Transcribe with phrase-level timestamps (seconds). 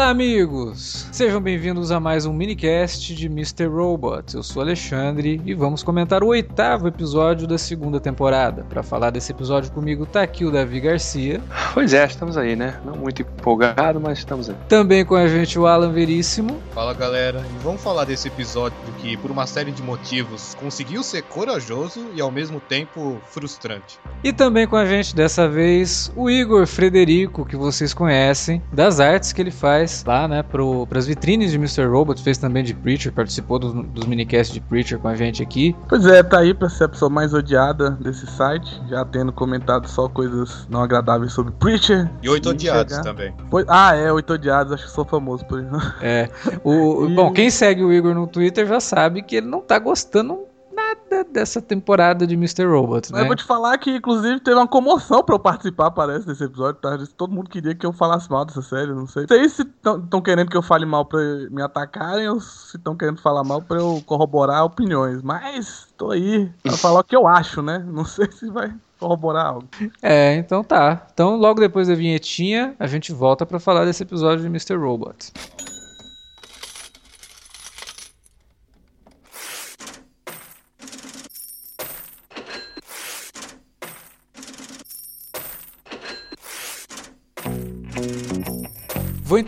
[0.00, 0.69] Olá, amigos!
[1.20, 3.66] Sejam bem-vindos a mais um minicast de Mr.
[3.66, 4.34] Robot.
[4.34, 8.64] Eu sou Alexandre e vamos comentar o oitavo episódio da segunda temporada.
[8.70, 11.42] Para falar desse episódio comigo tá aqui o Davi Garcia.
[11.74, 12.80] Pois é, estamos aí, né?
[12.86, 14.56] Não muito empolgado, mas estamos aí.
[14.66, 16.58] Também com a gente o Alan Veríssimo.
[16.72, 21.20] Fala galera, e vamos falar desse episódio que, por uma série de motivos, conseguiu ser
[21.24, 24.00] corajoso e ao mesmo tempo frustrante.
[24.24, 29.34] E também com a gente dessa vez o Igor Frederico, que vocês conhecem, das artes
[29.34, 31.86] que ele faz lá, né, para as vitrines de Mr.
[31.86, 35.74] Robot, fez também de Preacher, participou dos, dos minicasts de Preacher com a gente aqui.
[35.88, 39.88] Pois é, tá aí pra ser a pessoa mais odiada desse site, já tendo comentado
[39.88, 42.08] só coisas não agradáveis sobre Preacher.
[42.22, 43.04] E oito odiados chegar.
[43.04, 43.34] também.
[43.50, 45.70] Pois, ah, é, oito odiados, acho que sou famoso por isso.
[46.00, 46.28] É.
[46.62, 47.14] O, e...
[47.14, 50.49] Bom, quem segue o Igor no Twitter já sabe que ele não tá gostando
[51.10, 52.64] nada dessa temporada de Mr.
[52.64, 53.22] Robot, né?
[53.22, 56.80] Eu vou te falar que, inclusive, teve uma comoção pra eu participar, parece, desse episódio,
[56.80, 56.96] tá?
[57.16, 59.22] Todo mundo queria que eu falasse mal dessa série, não sei.
[59.22, 62.96] Não sei se estão querendo que eu fale mal pra me atacarem ou se estão
[62.96, 65.22] querendo falar mal pra eu corroborar opiniões.
[65.22, 67.84] Mas tô aí pra falar o que eu acho, né?
[67.86, 69.68] Não sei se vai corroborar algo.
[70.02, 71.06] É, então tá.
[71.12, 74.76] Então, logo depois da vinhetinha, a gente volta para falar desse episódio de Mr.
[74.76, 75.32] Robot.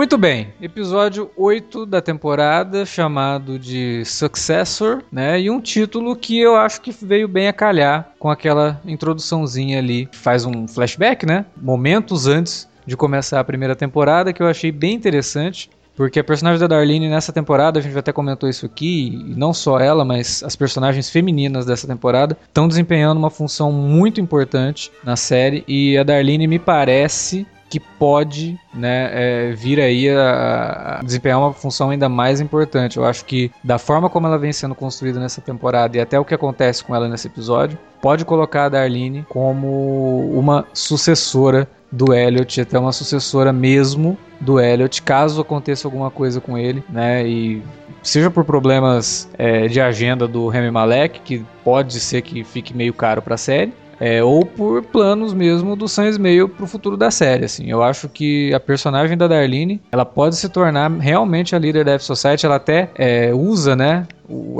[0.00, 5.38] Muito bem, episódio 8 da temporada, chamado de Successor, né?
[5.38, 10.08] E um título que eu acho que veio bem a calhar com aquela introduçãozinha ali.
[10.10, 11.44] Faz um flashback, né?
[11.54, 15.68] Momentos antes de começar a primeira temporada, que eu achei bem interessante.
[15.94, 19.52] Porque a personagem da Darlene nessa temporada, a gente até comentou isso aqui, e não
[19.52, 25.14] só ela, mas as personagens femininas dessa temporada estão desempenhando uma função muito importante na
[25.14, 25.62] série.
[25.68, 31.52] E a Darlene me parece que pode né, é, vir aí a, a, desempenhar uma
[31.52, 32.96] função ainda mais importante.
[32.96, 36.24] Eu acho que da forma como ela vem sendo construída nessa temporada e até o
[36.24, 42.60] que acontece com ela nesse episódio, pode colocar a Darlene como uma sucessora do Elliot,
[42.60, 47.26] até uma sucessora mesmo do Elliot, caso aconteça alguma coisa com ele, né?
[47.26, 47.62] E
[48.02, 52.94] seja por problemas é, de agenda do Remy Malek, que pode ser que fique meio
[52.94, 57.10] caro para a série, é, ou por planos mesmo do Sam Ismail pro futuro da
[57.10, 57.70] série, assim.
[57.70, 61.92] Eu acho que a personagem da Darlene, ela pode se tornar realmente a líder da
[61.92, 64.06] F-Society, ela até é, usa, né,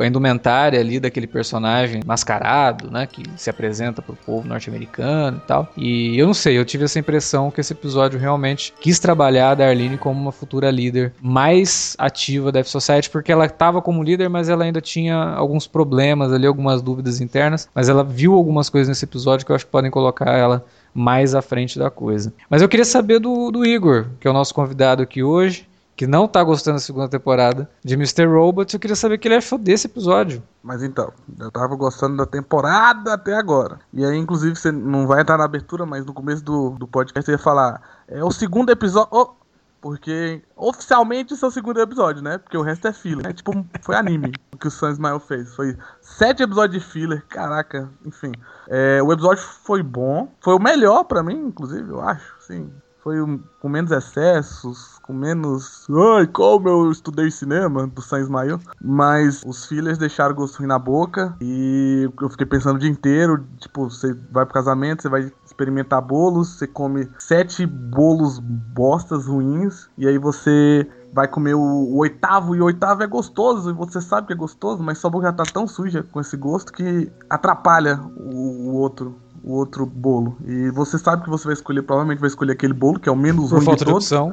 [0.01, 5.69] a indumentária ali daquele personagem mascarado, né, que se apresenta pro povo norte-americano e tal.
[5.77, 9.55] E eu não sei, eu tive essa impressão que esse episódio realmente quis trabalhar a
[9.55, 14.49] Darlene como uma futura líder mais ativa da F-Society, porque ela estava como líder, mas
[14.49, 19.05] ela ainda tinha alguns problemas ali, algumas dúvidas internas, mas ela viu algumas coisas nesse
[19.05, 22.33] episódio que eu acho que podem colocar ela mais à frente da coisa.
[22.49, 25.70] Mas eu queria saber do, do Igor, que é o nosso convidado aqui hoje
[26.01, 28.25] que não tá gostando da segunda temporada de Mr.
[28.25, 30.43] Robot, eu queria saber o que ele achou desse episódio.
[30.63, 33.81] Mas então, eu tava gostando da temporada até agora.
[33.93, 37.27] E aí, inclusive, você não vai entrar na abertura, mas no começo do, do podcast
[37.27, 37.83] você ia falar.
[38.09, 39.11] É o segundo episódio.
[39.13, 39.33] Oh,
[39.79, 42.39] porque oficialmente esse é o segundo episódio, né?
[42.39, 43.27] Porque o resto é filler.
[43.27, 45.55] É tipo, foi anime que o Sam Smile fez.
[45.55, 47.23] Foi sete episódios de filler.
[47.29, 48.33] Caraca, enfim.
[48.69, 50.33] É, o episódio foi bom.
[50.41, 52.37] Foi o melhor para mim, inclusive, eu acho.
[52.41, 52.73] Sim.
[53.03, 55.87] Foi um, com menos excessos, com menos.
[56.17, 58.61] Ai, como eu estudei cinema do Sam Ismail.
[58.81, 61.37] Mas os fillers deixaram gosto ruim na boca.
[61.41, 63.45] E eu fiquei pensando o dia inteiro.
[63.59, 69.89] Tipo, você vai pro casamento, você vai experimentar bolos, você come sete bolos bostas ruins.
[69.97, 74.01] E aí você vai comer o, o, oitavo e o oitavo é gostoso e você
[74.01, 77.11] sabe que é gostoso, mas sua boca já tá tão suja com esse gosto que
[77.29, 80.37] atrapalha o, o outro o outro bolo.
[80.47, 83.17] E você sabe que você vai escolher, provavelmente vai escolher aquele bolo, que é o
[83.17, 84.33] menos por ruim falta de, todos, de opção.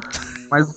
[0.49, 0.73] Mas,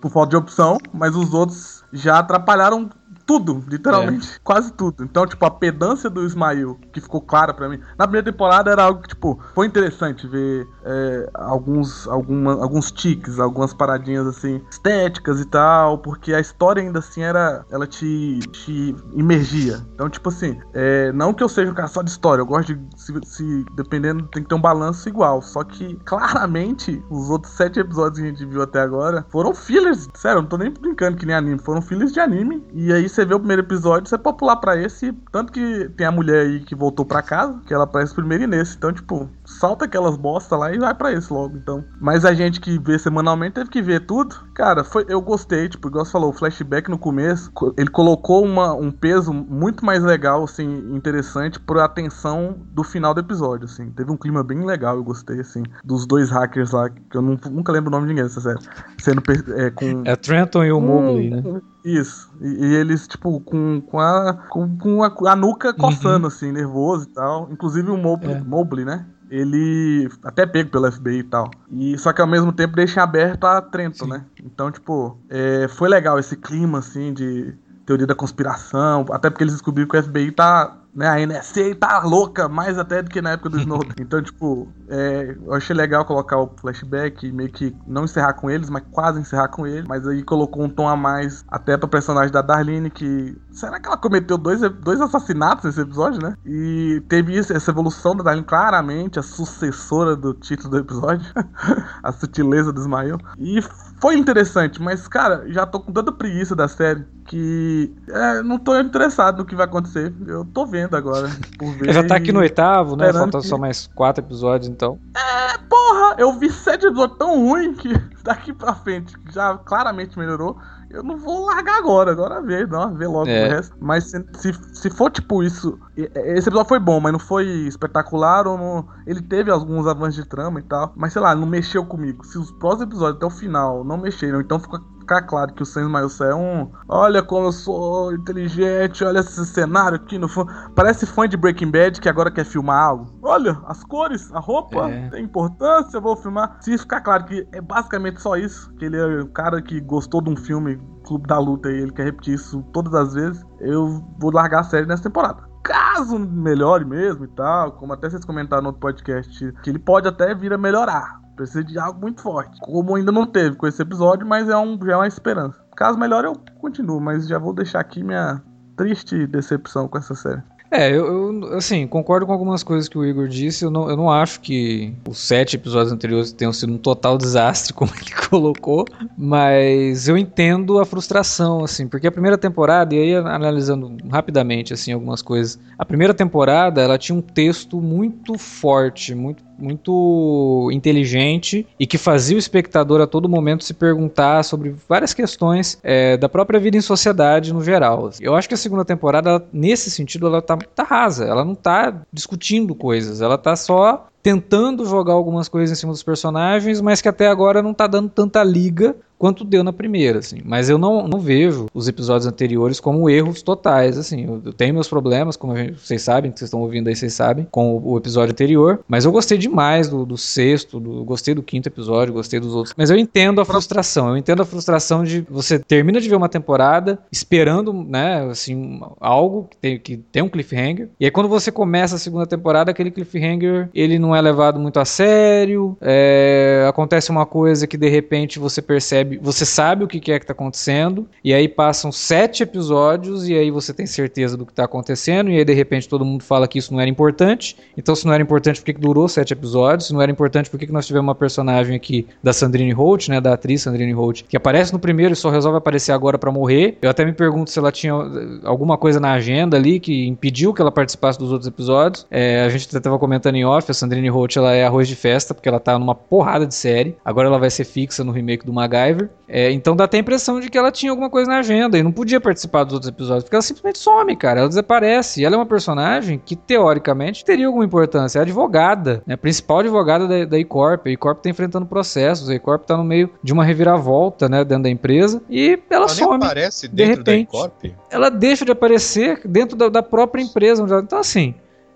[0.00, 2.88] por falta de opção, mas os outros já atrapalharam
[3.30, 4.28] tudo, literalmente.
[4.28, 4.40] É.
[4.42, 5.04] Quase tudo.
[5.04, 7.78] Então, tipo, a pedância do Ismael, que ficou clara para mim.
[7.96, 13.38] Na primeira temporada era algo que, tipo, foi interessante ver é, alguns, alguma, alguns tiques,
[13.38, 17.64] algumas paradinhas assim, estéticas e tal, porque a história ainda assim era.
[17.70, 19.80] Ela te, te imergia.
[19.94, 22.74] Então, tipo assim, é, não que eu seja um cara só de história, eu gosto
[22.74, 22.80] de.
[22.96, 25.40] Se, se, dependendo, tem que ter um balanço igual.
[25.40, 30.08] Só que, claramente, os outros sete episódios que a gente viu até agora foram fillers.
[30.14, 31.60] Sério, eu não tô nem brincando que nem anime.
[31.60, 32.66] Foram fillers de anime.
[32.72, 35.12] E aí você vê o primeiro episódio, você pode pular pra esse.
[35.32, 38.46] Tanto que tem a mulher aí que voltou pra casa, que ela aparece primeiro e
[38.46, 38.76] nesse.
[38.76, 39.28] Então, tipo,
[39.58, 41.84] salta aquelas bosta lá e vai para esse logo, então.
[42.00, 44.34] Mas a gente que vê semanalmente teve que ver tudo.
[44.54, 48.72] Cara, foi, eu gostei, tipo, igual você falou, o flashback no começo, ele colocou uma,
[48.74, 53.90] um peso muito mais legal, assim, interessante pra atenção do final do episódio, assim.
[53.90, 57.38] Teve um clima bem legal, eu gostei, assim, dos dois hackers lá, que eu não,
[57.50, 58.60] nunca lembro o nome de ninguém dessa série.
[58.98, 59.22] Sendo
[59.56, 60.02] é, com...
[60.04, 61.60] É Trenton e o Mobley, né?
[61.84, 62.30] Isso.
[62.40, 66.26] E, e, eles, tipo, com, com, a, com, com a, a nuca coçando, uhum.
[66.26, 67.48] assim, nervoso e tal.
[67.50, 68.40] Inclusive o Mobley, é.
[68.40, 69.06] Mobley né?
[69.30, 71.50] Ele até pego pelo FBI e tal.
[71.70, 74.10] E só que ao mesmo tempo deixa aberto a Trenton, Sim.
[74.10, 74.24] né?
[74.44, 77.54] Então, tipo, é, foi legal esse clima assim de
[77.86, 82.00] teoria da conspiração, até porque eles descobriram que o FBI tá né, a NSA tá
[82.00, 83.92] louca, mais até do que na época do Snowden.
[83.98, 88.68] Então, tipo, é, eu achei legal colocar o flashback, meio que não encerrar com eles,
[88.68, 89.86] mas quase encerrar com eles.
[89.86, 93.36] Mas aí colocou um tom a mais até pra personagem da Darlene, que.
[93.52, 96.36] Será que ela cometeu dois, dois assassinatos nesse episódio, né?
[96.44, 101.26] E teve isso, essa evolução da Darlene, claramente, a sucessora do título do episódio.
[102.02, 103.18] a sutileza do Ismael.
[103.38, 103.60] E
[104.00, 108.78] foi interessante, mas, cara, já tô com tanta preguiça da série que é, não tô
[108.80, 110.12] interessado no que vai acontecer.
[110.26, 111.30] Eu tô vendo agora.
[111.58, 113.12] Por ver já tá aqui no oitavo, né?
[113.12, 113.46] Faltam que...
[113.46, 114.98] só mais quatro episódios, então.
[115.16, 116.16] É, porra!
[116.18, 117.92] Eu vi sete episódios tão ruins que
[118.22, 120.56] daqui pra frente já claramente melhorou
[120.90, 123.46] eu não vou largar agora, agora ver, não, ver logo é.
[123.46, 123.76] o resto.
[123.80, 128.46] Mas se, se, se, for tipo isso, esse episódio foi bom, mas não foi espetacular
[128.48, 131.86] ou não, ele teve alguns avanços de trama e tal, mas sei lá, não mexeu
[131.86, 132.26] comigo.
[132.26, 135.66] Se os próximos episódios até o final não mexeram, então fica ficar claro que o
[135.66, 136.70] Sam Mailson é um.
[136.88, 140.52] Olha como eu sou inteligente, olha esse cenário aqui no fundo.
[140.76, 143.18] Parece fã de Breaking Bad que agora quer filmar algo.
[143.20, 145.10] Olha, as cores, a roupa, é.
[145.10, 146.58] tem importância, vou filmar.
[146.60, 150.22] Se ficar claro que é basicamente só isso, que ele é o cara que gostou
[150.22, 154.04] de um filme, Clube da Luta, e ele quer repetir isso todas as vezes, eu
[154.20, 158.62] vou largar a série nessa temporada caso melhore mesmo e tal, como até vocês comentaram
[158.62, 161.20] no outro podcast, que ele pode até vir a melhorar.
[161.40, 162.60] Precisa de algo muito forte.
[162.60, 165.56] Como ainda não teve com esse episódio, mas é um, já é uma esperança.
[165.74, 168.42] Caso melhor, eu continuo, mas já vou deixar aqui minha
[168.76, 170.42] triste decepção com essa série.
[170.70, 173.64] É, eu, eu, assim, concordo com algumas coisas que o Igor disse.
[173.64, 177.72] Eu não, eu não acho que os sete episódios anteriores tenham sido um total desastre,
[177.74, 178.84] como ele colocou,
[179.16, 184.92] mas eu entendo a frustração, assim, porque a primeira temporada, e aí analisando rapidamente, assim,
[184.92, 191.86] algumas coisas, a primeira temporada, ela tinha um texto muito forte, muito muito inteligente e
[191.86, 196.58] que fazia o espectador a todo momento se perguntar sobre várias questões é, da própria
[196.58, 198.10] vida em sociedade no geral.
[198.20, 202.02] Eu acho que a segunda temporada, nesse sentido, ela tá, tá rasa, ela não tá
[202.12, 207.08] discutindo coisas, ela tá só tentando jogar algumas coisas em cima dos personagens, mas que
[207.08, 210.38] até agora não tá dando tanta liga quanto deu na primeira, assim.
[210.42, 214.24] Mas eu não, não vejo os episódios anteriores como erros totais, assim.
[214.24, 217.12] Eu, eu tenho meus problemas, como gente, vocês sabem, que vocês estão ouvindo aí, vocês
[217.12, 218.80] sabem, com o, o, episódio anterior.
[218.88, 222.74] Mas eu gostei demais do, do sexto, do, gostei do quinto episódio, gostei dos outros.
[222.74, 226.28] Mas eu entendo a frustração, eu entendo a frustração de você termina de ver uma
[226.28, 230.88] temporada esperando, né, assim, algo que tem, que tem um cliffhanger.
[230.98, 234.78] E aí quando você começa a segunda temporada, aquele cliffhanger, ele não é levado muito
[234.80, 240.12] a sério, é, acontece uma coisa que de repente você percebe você sabe o que
[240.12, 244.46] é que tá acontecendo, e aí passam sete episódios, e aí você tem certeza do
[244.46, 247.56] que tá acontecendo, e aí de repente todo mundo fala que isso não era importante.
[247.76, 249.88] Então, se não era importante, por que, que durou sete episódios?
[249.88, 253.08] Se não era importante, por que, que nós tivemos uma personagem aqui da Sandrine Holt,
[253.08, 253.20] né?
[253.20, 256.78] Da atriz Sandrine Holt, que aparece no primeiro e só resolve aparecer agora para morrer.
[256.80, 260.54] Eu até me pergunto se ela tinha eh, alguma coisa na agenda ali que impediu
[260.54, 262.06] que ela participasse dos outros episódios.
[262.10, 264.96] É, a gente até tava comentando em off, a Sandrine Holt ela é arroz de
[264.96, 266.96] festa, porque ela tá numa porrada de série.
[267.04, 269.10] Agora ela vai ser fixa no remake do MacGyver.
[269.28, 271.82] É, então dá até a impressão de que ela tinha alguma coisa na agenda e
[271.82, 274.40] não podia participar dos outros episódios, porque ela simplesmente some, cara.
[274.40, 275.20] Ela desaparece.
[275.20, 278.18] E ela é uma personagem que, teoricamente, teria alguma importância.
[278.18, 279.14] É a advogada, né?
[279.14, 280.86] A principal advogada da, da E-Corp.
[280.86, 282.28] A E-Corp tá enfrentando processos.
[282.28, 284.44] A E-Corp tá no meio de uma reviravolta, né?
[284.44, 285.22] Dentro da empresa.
[285.30, 286.14] E ela, ela some.
[286.14, 287.64] Ela aparece dentro de repente, da E-Corp?
[287.90, 290.64] Ela deixa de aparecer dentro da, da própria empresa.
[290.82, 291.34] Então, assim.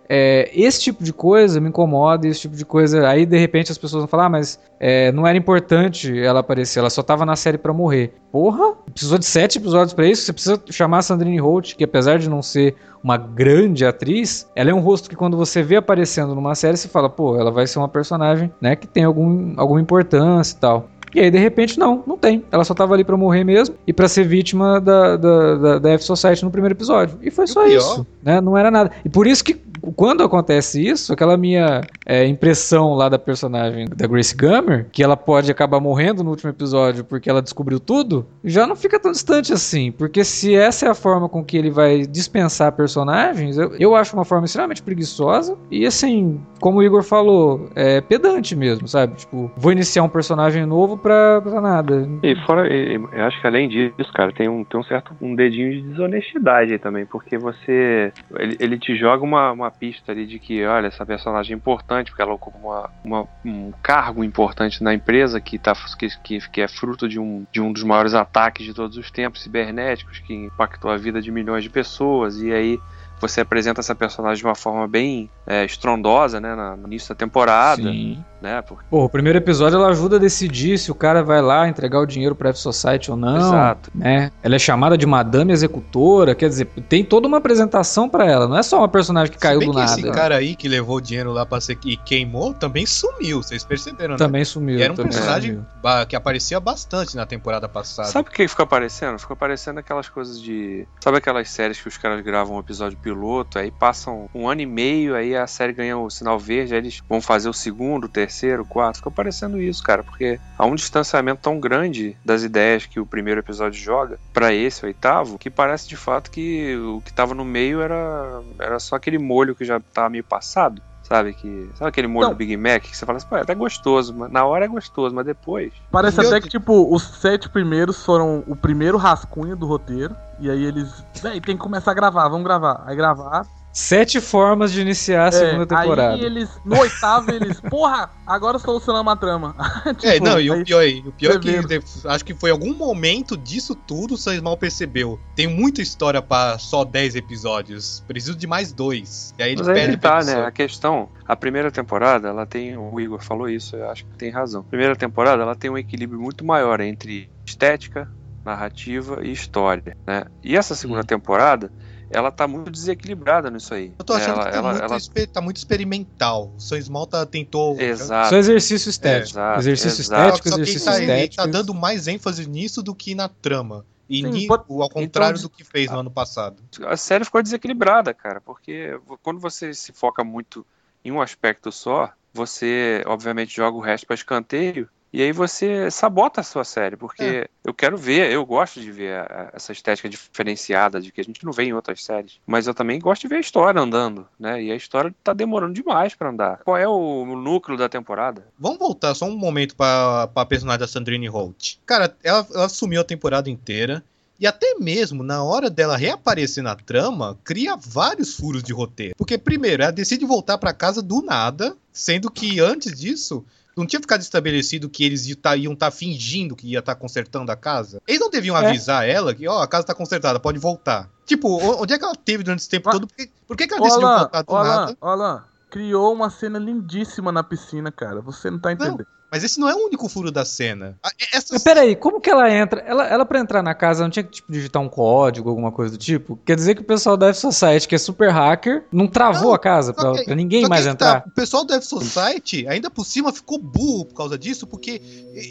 [0.08, 3.08] É, esse tipo de coisa me incomoda, esse tipo de coisa.
[3.08, 6.80] Aí de repente as pessoas vão falar, ah, mas é, não era importante ela aparecer,
[6.80, 8.12] ela só tava na série para morrer.
[8.30, 10.22] Porra, precisou de sete episódios para isso.
[10.22, 14.70] Você precisa chamar a Sandrine Holt, que apesar de não ser uma grande atriz, ela
[14.70, 17.66] é um rosto que quando você vê aparecendo numa série, você fala, pô, ela vai
[17.66, 20.88] ser uma personagem, né, que tem algum, alguma importância e tal.
[21.14, 22.44] E aí, de repente, não, não tem.
[22.50, 25.90] Ela só tava ali para morrer mesmo e para ser vítima da, da, da, da
[25.92, 27.18] F-Society no primeiro episódio.
[27.22, 28.40] E foi só isso, né?
[28.40, 28.90] Não era nada.
[29.04, 29.54] E por isso que
[29.92, 35.16] quando acontece isso, aquela minha é, impressão lá da personagem da Grace Gummer, que ela
[35.16, 39.52] pode acabar morrendo no último episódio porque ela descobriu tudo, já não fica tão distante
[39.52, 39.92] assim.
[39.92, 44.14] Porque se essa é a forma com que ele vai dispensar personagens, eu, eu acho
[44.14, 49.16] uma forma extremamente preguiçosa e assim, como o Igor falou, é pedante mesmo, sabe?
[49.16, 52.08] Tipo, vou iniciar um personagem novo pra, pra nada.
[52.22, 55.70] E fora, eu acho que além disso, cara, tem um, tem um certo um dedinho
[55.70, 58.10] de desonestidade aí também, porque você.
[58.36, 62.10] Ele, ele te joga uma, uma pista ali de que, olha, essa personagem é importante,
[62.10, 65.74] porque ela ocupa uma, uma, um cargo importante na empresa que, tá,
[66.22, 69.42] que, que, é fruto de um, de um dos maiores ataques de todos os tempos
[69.42, 72.80] cibernéticos, que impactou a vida de milhões de pessoas, e aí
[73.20, 77.82] você apresenta essa personagem de uma forma bem é, estrondosa, né, no início da temporada.
[77.82, 78.24] Sim.
[78.44, 78.84] Né, porque...
[78.90, 82.04] Pô, o primeiro episódio ela ajuda a decidir se o cara vai lá entregar o
[82.04, 83.38] dinheiro pra F-Society ou não.
[83.38, 83.90] Exato.
[83.94, 84.30] Né?
[84.42, 88.58] Ela é chamada de madame executora, quer dizer, tem toda uma apresentação para ela, não
[88.58, 89.92] é só uma personagem que caiu do que nada.
[89.98, 93.64] esse cara aí que levou o dinheiro lá pra ser e queimou também sumiu, vocês
[93.64, 94.18] perceberam, né?
[94.18, 94.78] Também sumiu.
[94.78, 96.06] E era um também personagem sumiu.
[96.06, 98.08] que aparecia bastante na temporada passada.
[98.08, 99.18] Sabe o que ficou aparecendo?
[99.18, 100.86] Ficou aparecendo aquelas coisas de.
[101.00, 104.66] Sabe aquelas séries que os caras gravam um episódio piloto, aí passam um ano e
[104.66, 108.08] meio, aí a série ganha o sinal verde, aí eles vão fazer o segundo, o
[108.08, 108.96] terceiro, o quarto.
[108.96, 113.40] Ficou parecendo isso, cara, porque há um distanciamento tão grande das ideias que o primeiro
[113.40, 117.80] episódio joga para esse, oitavo, que parece de fato que o que tava no meio
[117.80, 120.82] era, era só aquele molho que já tava meio passado.
[121.04, 121.70] Sabe que.
[121.74, 124.32] Sabe aquele molho do Big Mac que você fala assim, pô, é até gostoso, mas
[124.32, 125.70] na hora é gostoso, mas depois.
[125.90, 130.16] Parece até que, tipo, os sete primeiros foram o primeiro rascunho do roteiro.
[130.40, 131.04] E aí eles.
[131.22, 132.82] Véi, tem que começar a gravar, vamos gravar.
[132.86, 133.46] Aí gravar.
[133.74, 136.14] Sete formas de iniciar a é, segunda temporada.
[136.14, 139.56] Aí eles, no oitavo, eles, porra, agora solucionamos a trama.
[139.98, 143.36] tipo, é, não, e o pior, o pior é que acho que foi algum momento
[143.36, 145.18] disso tudo o Sans mal percebeu.
[145.34, 148.04] Tem muita história para só 10 episódios.
[148.06, 149.34] Preciso de mais dois.
[149.36, 150.44] E aí eles Mas aí tá, né?
[150.46, 154.30] A questão, a primeira temporada, ela tem, o Igor falou isso, eu acho que tem
[154.30, 154.60] razão.
[154.60, 158.08] A primeira temporada, ela tem um equilíbrio muito maior entre estética,
[158.44, 160.26] narrativa e história, né?
[160.44, 161.08] E essa segunda Sim.
[161.08, 161.72] temporada,
[162.10, 163.92] ela tá muito desequilibrada nisso aí.
[163.98, 165.26] Eu tô achando ela, que tá, ela, muito, ela...
[165.26, 166.52] tá, muito, experimental.
[166.56, 167.80] O São tá, tentou.
[167.80, 168.30] Exato.
[168.30, 169.38] Só exercício estético.
[169.38, 169.58] É.
[169.58, 170.22] Exercício exato.
[170.22, 171.42] estético, Só exercício tá, estético.
[171.42, 173.84] Ele tá dando mais ênfase nisso do que na trama.
[174.08, 174.64] E Sim, ni, pode...
[174.68, 176.62] ao contrário então, do que fez no ano passado.
[176.86, 180.64] A série ficou desequilibrada, cara, porque quando você se foca muito
[181.04, 186.40] em um aspecto só, você obviamente joga o resto para escanteio e aí você sabota
[186.40, 187.48] a sua série, porque é.
[187.62, 191.44] eu quero ver, eu gosto de ver a, essa estética diferenciada de que a gente
[191.44, 192.40] não vê em outras séries.
[192.44, 194.60] Mas eu também gosto de ver a história andando, né?
[194.60, 196.58] E a história tá demorando demais para andar.
[196.64, 198.44] Qual é o, o, núcleo da temporada?
[198.58, 201.76] Vamos voltar só um momento para a personagem da Sandrine Holt.
[201.86, 204.02] Cara, ela, ela sumiu a temporada inteira.
[204.40, 209.14] E até mesmo na hora dela reaparecer na trama, cria vários furos de roteiro.
[209.16, 213.44] Porque, primeiro, ela decide voltar para casa do nada, sendo que antes disso,
[213.76, 217.00] não tinha ficado estabelecido que eles iam estar tá, tá fingindo que ia estar tá
[217.00, 218.00] consertando a casa?
[218.06, 218.66] Eles não deviam é.
[218.66, 221.08] avisar ela que, ó, oh, a casa tá consertada, pode voltar.
[221.26, 222.92] Tipo, onde é que ela teve durante esse tempo ah.
[222.92, 223.06] todo?
[223.06, 224.96] Por que, por que, que ela decidiu Alan, voltar do Alan, nada?
[225.00, 228.20] Alan, criou uma cena lindíssima na piscina, cara.
[228.20, 228.98] Você não tá entendendo.
[228.98, 229.23] Não.
[229.34, 230.96] Mas esse não é o único furo da cena.
[231.32, 231.54] Essa...
[231.54, 232.80] Mas peraí, como que ela entra?
[232.82, 235.90] Ela, ela pra entrar na casa não tinha que tipo, digitar um código, alguma coisa
[235.90, 236.38] do tipo?
[236.46, 239.58] Quer dizer que o pessoal da F-Society, que é super hacker, não travou não, a
[239.58, 241.22] casa pra, que, pra ninguém mais entrar?
[241.22, 245.02] Tá, o pessoal da F-Society, ainda por cima, ficou burro por causa disso, porque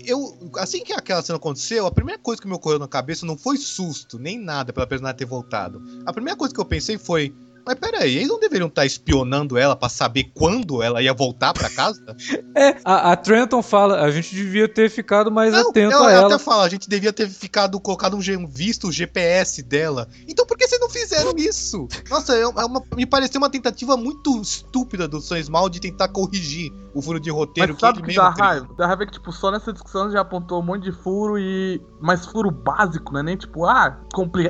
[0.06, 3.38] eu, assim que aquela cena aconteceu, a primeira coisa que me ocorreu na cabeça não
[3.38, 5.84] foi susto, nem nada pela personagem ter voltado.
[6.06, 7.36] A primeira coisa que eu pensei foi,
[7.66, 11.70] mas peraí, eles não deveriam estar espionando ela para saber quando ela ia voltar para
[11.70, 12.04] casa?
[12.56, 16.12] é, a, a, Trenton fala, a gente devia ter ficado mais não, atento ela, a
[16.12, 16.20] ela.
[16.26, 20.08] Ela até fala, a gente devia ter ficado, colocado um visto o GPS dela.
[20.28, 21.88] Então por que vocês não fizeram isso?
[22.10, 26.10] Nossa, é, é uma, me pareceu uma tentativa muito estúpida do Sam Small de tentar
[26.10, 27.74] corrigir o furo de roteiro.
[27.74, 28.70] Mas sabe que, que dá raiva?
[28.78, 31.82] Dá raiva que, tipo, só nessa discussão já apontou um monte de furo e...
[32.00, 33.24] Mas furo básico, né?
[33.24, 34.00] Nem tipo, ah,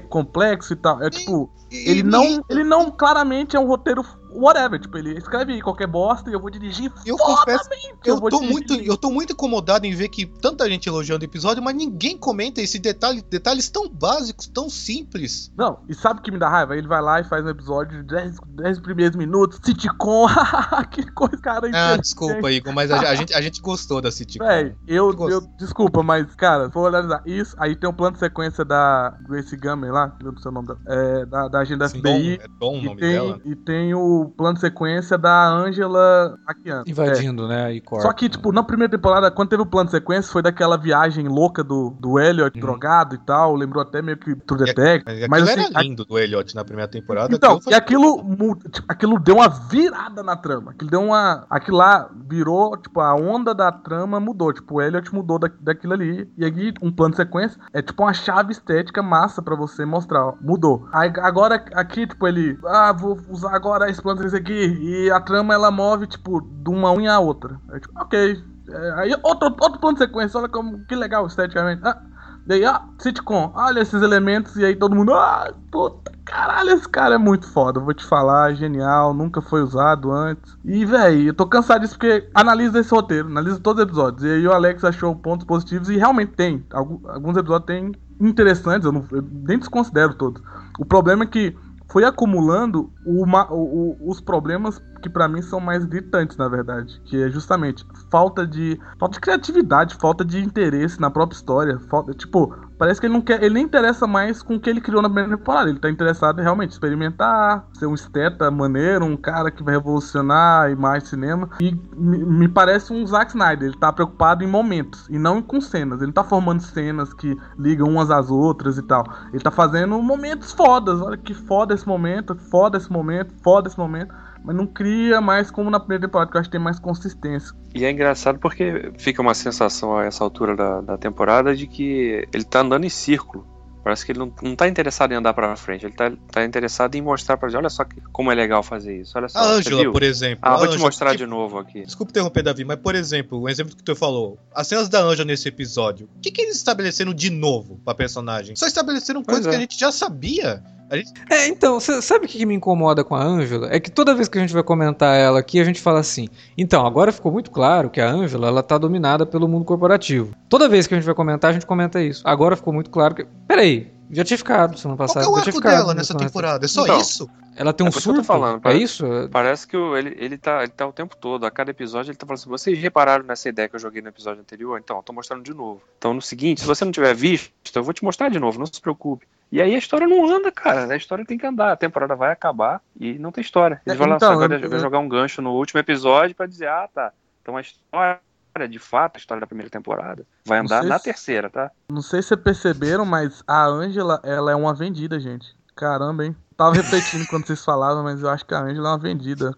[0.10, 1.02] complexo e tal.
[1.02, 1.52] É tipo...
[1.72, 4.02] Ele não, ele não claramente é um roteiro
[4.36, 7.70] whatever, tipo, ele escreve qualquer bosta e eu vou dirigir Eu confesso,
[8.06, 8.54] eu vou tô dirigir.
[8.54, 12.18] muito, eu tô muito incomodado em ver que tanta gente elogiando o episódio, mas ninguém
[12.18, 15.52] comenta esse detalhe, detalhes tão básicos, tão simples.
[15.58, 16.76] Não, e sabe o que me dá raiva?
[16.78, 20.28] Ele vai lá e faz um episódio de 10, 10 primeiros minutos, sitcom,
[20.92, 21.70] que coisa, cara.
[21.74, 24.46] Ah, desculpa, Igor, mas a, a gente, a gente gostou da sitcom.
[24.46, 25.42] Véi, eu, Eu eu.
[25.58, 27.56] Desculpa, mas, cara, vou analisar isso.
[27.60, 30.80] Aí tem um plano de sequência da Grace Gummer lá, não sei o nome dela.
[30.88, 32.38] É, da, da agenda Sim, FBI.
[32.38, 33.40] Dom, é Dom o E nome tem, dela.
[33.46, 36.84] e tem o plano de sequência da Angela Akiano.
[36.88, 37.74] Invadindo, né?
[37.74, 37.82] E É.
[37.82, 38.08] corta.
[38.08, 41.28] Só que, tipo, na primeira temporada, quando teve o plano de sequência, foi daquela viagem
[41.28, 42.62] louca do, do Elliot, Uhum.
[42.66, 43.56] drogado e tal.
[43.56, 45.04] Lembrou até meio que True E- Detective.
[45.06, 47.34] Mas aquilo Mas, assim, era lindo do Elliot na primeira temporada.
[47.34, 48.24] Então, foi- e aquilo,
[48.72, 50.72] tipo, aquilo deu uma virada na trama.
[50.72, 51.46] Aquilo deu uma.
[51.50, 54.54] Aquilo lá virou, tipo, a onda da trama mudou.
[54.54, 56.30] Tipo, o Elliot mudou da, daquilo ali.
[56.38, 60.14] E aí, um plano de sequência é tipo uma chave estética massa pra você mostrar.
[60.28, 60.88] ó, mudou.
[60.94, 62.58] Aí, agora, aqui, tipo, ele.
[62.66, 64.80] Ah, vou usar agora esse plano sequência aqui.
[64.82, 67.60] E a trama ela move, tipo, de uma unha a outra.
[67.72, 68.44] É tipo, ok.
[68.70, 70.40] É, aí, outro, outro plano de sequência.
[70.40, 71.82] Olha como que legal esteticamente.
[71.84, 72.02] Ah,
[72.46, 77.16] Daí, ah, sitcom, olha esses elementos, e aí todo mundo, ah, puta, caralho, esse cara
[77.16, 80.58] é muito foda, vou te falar, genial, nunca foi usado antes.
[80.66, 84.24] E, véi, eu tô cansado disso porque analisa esse roteiro, analisa todos os episódios.
[84.26, 86.66] E aí o Alex achou pontos positivos e realmente tem.
[86.74, 90.44] Algu- Alguns episódios tem interessantes, eu, não, eu nem desconsidero todos.
[90.78, 91.56] O problema é que
[91.94, 96.50] foi acumulando o ma- o- o- os problemas que pra mim são mais gritantes, na
[96.50, 97.00] verdade.
[97.06, 98.80] Que é justamente falta de.
[98.98, 101.80] falta de criatividade, falta de interesse na própria história.
[101.90, 102.52] Falta, tipo,
[102.84, 103.42] parece que ele não quer.
[103.42, 105.70] Ele nem interessa mais com o que ele criou na primeira temporada.
[105.70, 110.70] Ele tá interessado em realmente experimentar, ser um esteta maneiro, um cara que vai revolucionar
[110.70, 111.50] imagem de cinema.
[111.62, 113.70] E me, me parece um Zack Snyder.
[113.70, 116.00] Ele tá preocupado em momentos e não com cenas.
[116.00, 119.06] Ele não tá formando cenas que ligam umas às outras e tal.
[119.32, 121.00] Ele tá fazendo momentos fodas.
[121.00, 124.14] Olha que foda esse momento, foda esse momento, foda esse momento.
[124.44, 127.56] Mas não cria mais como na primeira temporada, que eu acho que tem mais consistência.
[127.74, 132.28] E é engraçado porque fica uma sensação a essa altura da, da temporada de que
[132.34, 133.48] ele tá andando em círculo.
[133.84, 136.96] Parece que ele não, não tá interessado em andar pra frente, ele tá, tá interessado
[136.96, 139.40] em mostrar pra gente, olha só que, como é legal fazer isso, olha só.
[139.40, 139.92] A Ângela, viu?
[139.92, 140.40] por exemplo.
[140.42, 141.84] Ah, a vou te Ângela, mostrar que- de novo aqui.
[141.86, 145.26] Desculpa interromper, Davi, mas por exemplo, o exemplo que tu falou, as cenas da Anja
[145.26, 148.56] nesse episódio, o que, que eles estabeleceram de novo pra personagem?
[148.56, 149.50] Só estabeleceram Pois coisas é.
[149.50, 150.64] que a gente já sabia.
[150.94, 151.12] A gente...
[151.30, 153.68] É, então, sabe o que me incomoda com a Ângela?
[153.72, 156.28] É que toda vez que a gente vai comentar ela aqui, a gente fala assim:
[156.58, 160.34] então, agora ficou muito claro que a Ângela ela tá dominada pelo mundo corporativo.
[160.48, 162.22] Toda vez que a gente vai comentar, a gente comenta isso.
[162.26, 163.26] Agora ficou muito claro que.
[163.48, 165.26] Peraí, já tinha ficado semana Qual que passada.
[165.26, 166.66] é o arco ficado dela nessa temporada?
[166.66, 167.30] É só Então, isso?
[167.56, 168.24] Ela tem um É eu tô surto?
[168.24, 169.06] falando, é parece- isso?
[169.32, 172.18] Parece que o- ele, ele, tá, ele tá o tempo todo, a cada episódio ele
[172.18, 174.80] tá falando assim, vocês repararam nessa ideia que eu joguei no episódio anterior?
[174.84, 175.80] Então, eu tô mostrando de novo.
[175.98, 178.66] Então, no seguinte, se você não tiver visto, eu vou te mostrar de novo, não
[178.66, 179.28] se preocupe.
[179.54, 180.92] E aí a história não anda, cara.
[180.92, 181.74] A história tem que andar.
[181.74, 183.80] A temporada vai acabar e não tem história.
[183.86, 186.48] Eles É, vão lançar então, agora, eu- vai jogar um gancho no último episódio pra
[186.48, 187.12] dizer, ah, tá.
[187.40, 188.20] Então a história,
[188.68, 191.70] de fato, a história da primeira temporada, vai andar na se- terceira, tá?
[191.88, 195.56] Não sei se vocês perceberam, mas a Ângela, ela é uma vendida, gente.
[195.76, 196.36] Caramba, hein?
[196.58, 199.52] Tava repetindo quando vocês falavam, mas eu acho que a Ângela é uma vendida.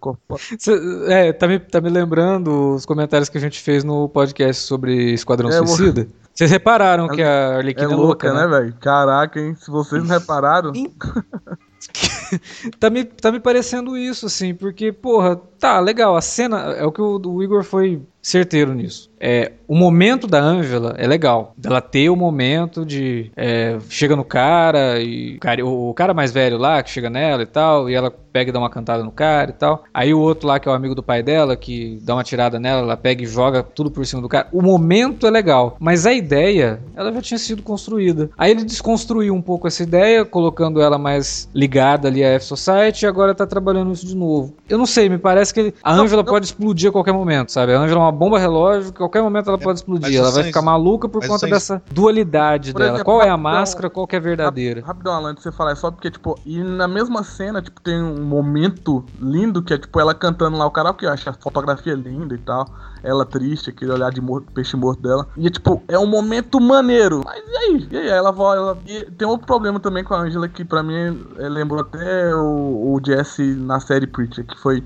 [1.07, 5.13] é, tá me, tá me lembrando os comentários que a gente fez no podcast sobre
[5.13, 6.05] Esquadrão É, eu- Suicida.
[6.35, 8.75] Vocês repararam Ela- que a É Arlequina louca, né, velho?
[8.81, 9.55] Caraca, hein?
[9.55, 10.73] Se vocês não repararam.
[12.77, 16.91] tá, me, tá me parecendo isso, assim, porque, porra, tá, legal, a cena, é o
[16.91, 19.09] que o, o Igor foi certeiro nisso.
[19.27, 24.23] É, o momento da Ângela é legal, dela ter o momento de, é, chega no
[24.23, 27.95] cara, e o cara, o cara mais velho lá, que chega nela e tal, e
[27.95, 30.69] ela pega e dá uma cantada no cara e tal, aí o outro lá, que
[30.69, 33.63] é o amigo do pai dela, que dá uma tirada nela, ela pega e joga
[33.63, 37.37] tudo por cima do cara, o momento é legal, mas a ideia, ela já tinha
[37.39, 38.29] sido construída.
[38.37, 43.07] Aí ele desconstruiu um pouco essa ideia, colocando ela mais ligada ali à F-Society, e
[43.07, 44.53] agora tá trabalhando isso de novo.
[44.69, 46.31] Eu não sei, me parece que a Não, Ângela não.
[46.31, 47.73] pode explodir a qualquer momento, sabe?
[47.73, 50.17] A Ângela é uma bomba relógio, que qualquer momento ela pode explodir.
[50.17, 52.95] Ela vai ficar maluca por conta dessa dualidade Por dela.
[52.95, 54.83] exemplo, qual é a máscara, qual que é a verdadeira?
[54.85, 57.79] Rapidão, Alan, antes de você falar, é só porque, tipo, e na mesma cena, tipo,
[57.81, 61.33] tem um momento lindo que é, tipo, ela cantando lá o karaokê, eu acho a
[61.33, 62.67] fotografia linda e tal.
[63.03, 65.27] Ela triste, aquele olhar de morto, peixe morto dela.
[65.37, 67.21] E, é, tipo, é um momento maneiro.
[67.23, 67.87] Mas e aí?
[67.91, 68.07] E aí?
[68.09, 68.57] Ela vai.
[68.57, 68.77] Ela...
[68.85, 72.95] E tem outro problema também com a Angela que, pra mim, é, lembrou até o,
[72.95, 74.83] o Jesse na série Preacher, que foi.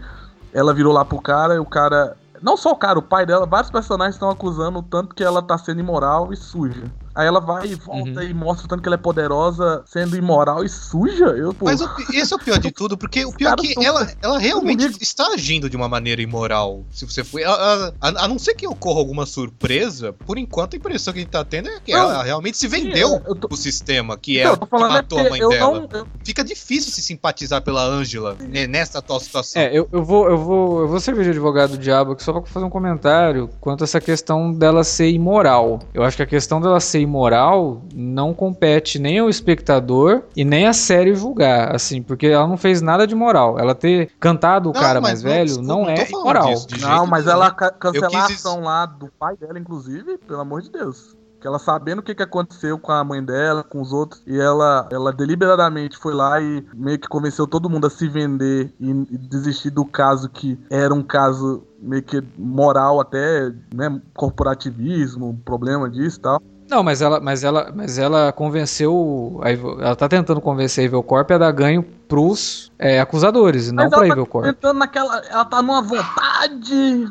[0.54, 2.18] Ela virou lá pro cara e o cara.
[2.42, 5.42] Não só o cara, o pai dela, vários personagens estão acusando o tanto que ela
[5.42, 6.92] tá sendo imoral e suja.
[7.16, 8.22] Aí ela vai e volta uhum.
[8.22, 11.26] e mostra tanto que ela é poderosa, sendo imoral e suja.
[11.26, 11.66] Eu, pô.
[11.66, 14.40] Mas o, esse é o pior de tudo, porque o pior é que ela, ela
[14.40, 16.84] realmente está agindo de uma maneira imoral.
[16.92, 17.44] Se você for.
[17.44, 21.22] A, a, a, não ser que ocorra alguma surpresa, por enquanto a impressão que a
[21.22, 23.48] gente tá tendo é que não, ela realmente se vendeu sim, tô...
[23.52, 25.88] o sistema, que é então, que matou é a mãe dela.
[25.92, 26.08] Não, eu...
[26.24, 28.38] Fica difícil se simpatizar pela Ângela
[28.70, 29.62] nessa atual situação.
[29.62, 32.34] É, eu, eu, vou, eu, vou, eu vou servir de advogado do diabo aqui só
[32.34, 35.80] pra fazer um comentário quanto a essa questão dela ser imoral.
[35.94, 40.68] Eu acho que a questão dela ser imoral não compete nem ao espectador e nem
[40.68, 43.58] a série julgar, assim, porque ela não fez nada de moral.
[43.58, 46.54] Ela ter cantado o não, cara mais velho desculpa, não, não é imoral.
[46.54, 50.62] Disso, não, mas ela ca cancelar a ação lá do pai dela, inclusive, pelo amor
[50.62, 53.94] de Deus que ela sabendo o que, que aconteceu com a mãe dela, com os
[53.94, 58.08] outros, e ela, ela deliberadamente foi lá e meio que convenceu todo mundo a se
[58.08, 64.02] vender e, e desistir do caso que era um caso meio que moral até, né,
[64.14, 66.42] corporativismo, problema disso e tal.
[66.70, 69.42] Não, mas ela, mas ela, mas ela convenceu,
[69.80, 73.90] ela tá tentando convencer a Evil Corp a dar ganho pros é, acusadores, e não
[73.90, 74.46] pra tá Evil Corp.
[74.46, 77.10] Tentando naquela, ela tá numa vontade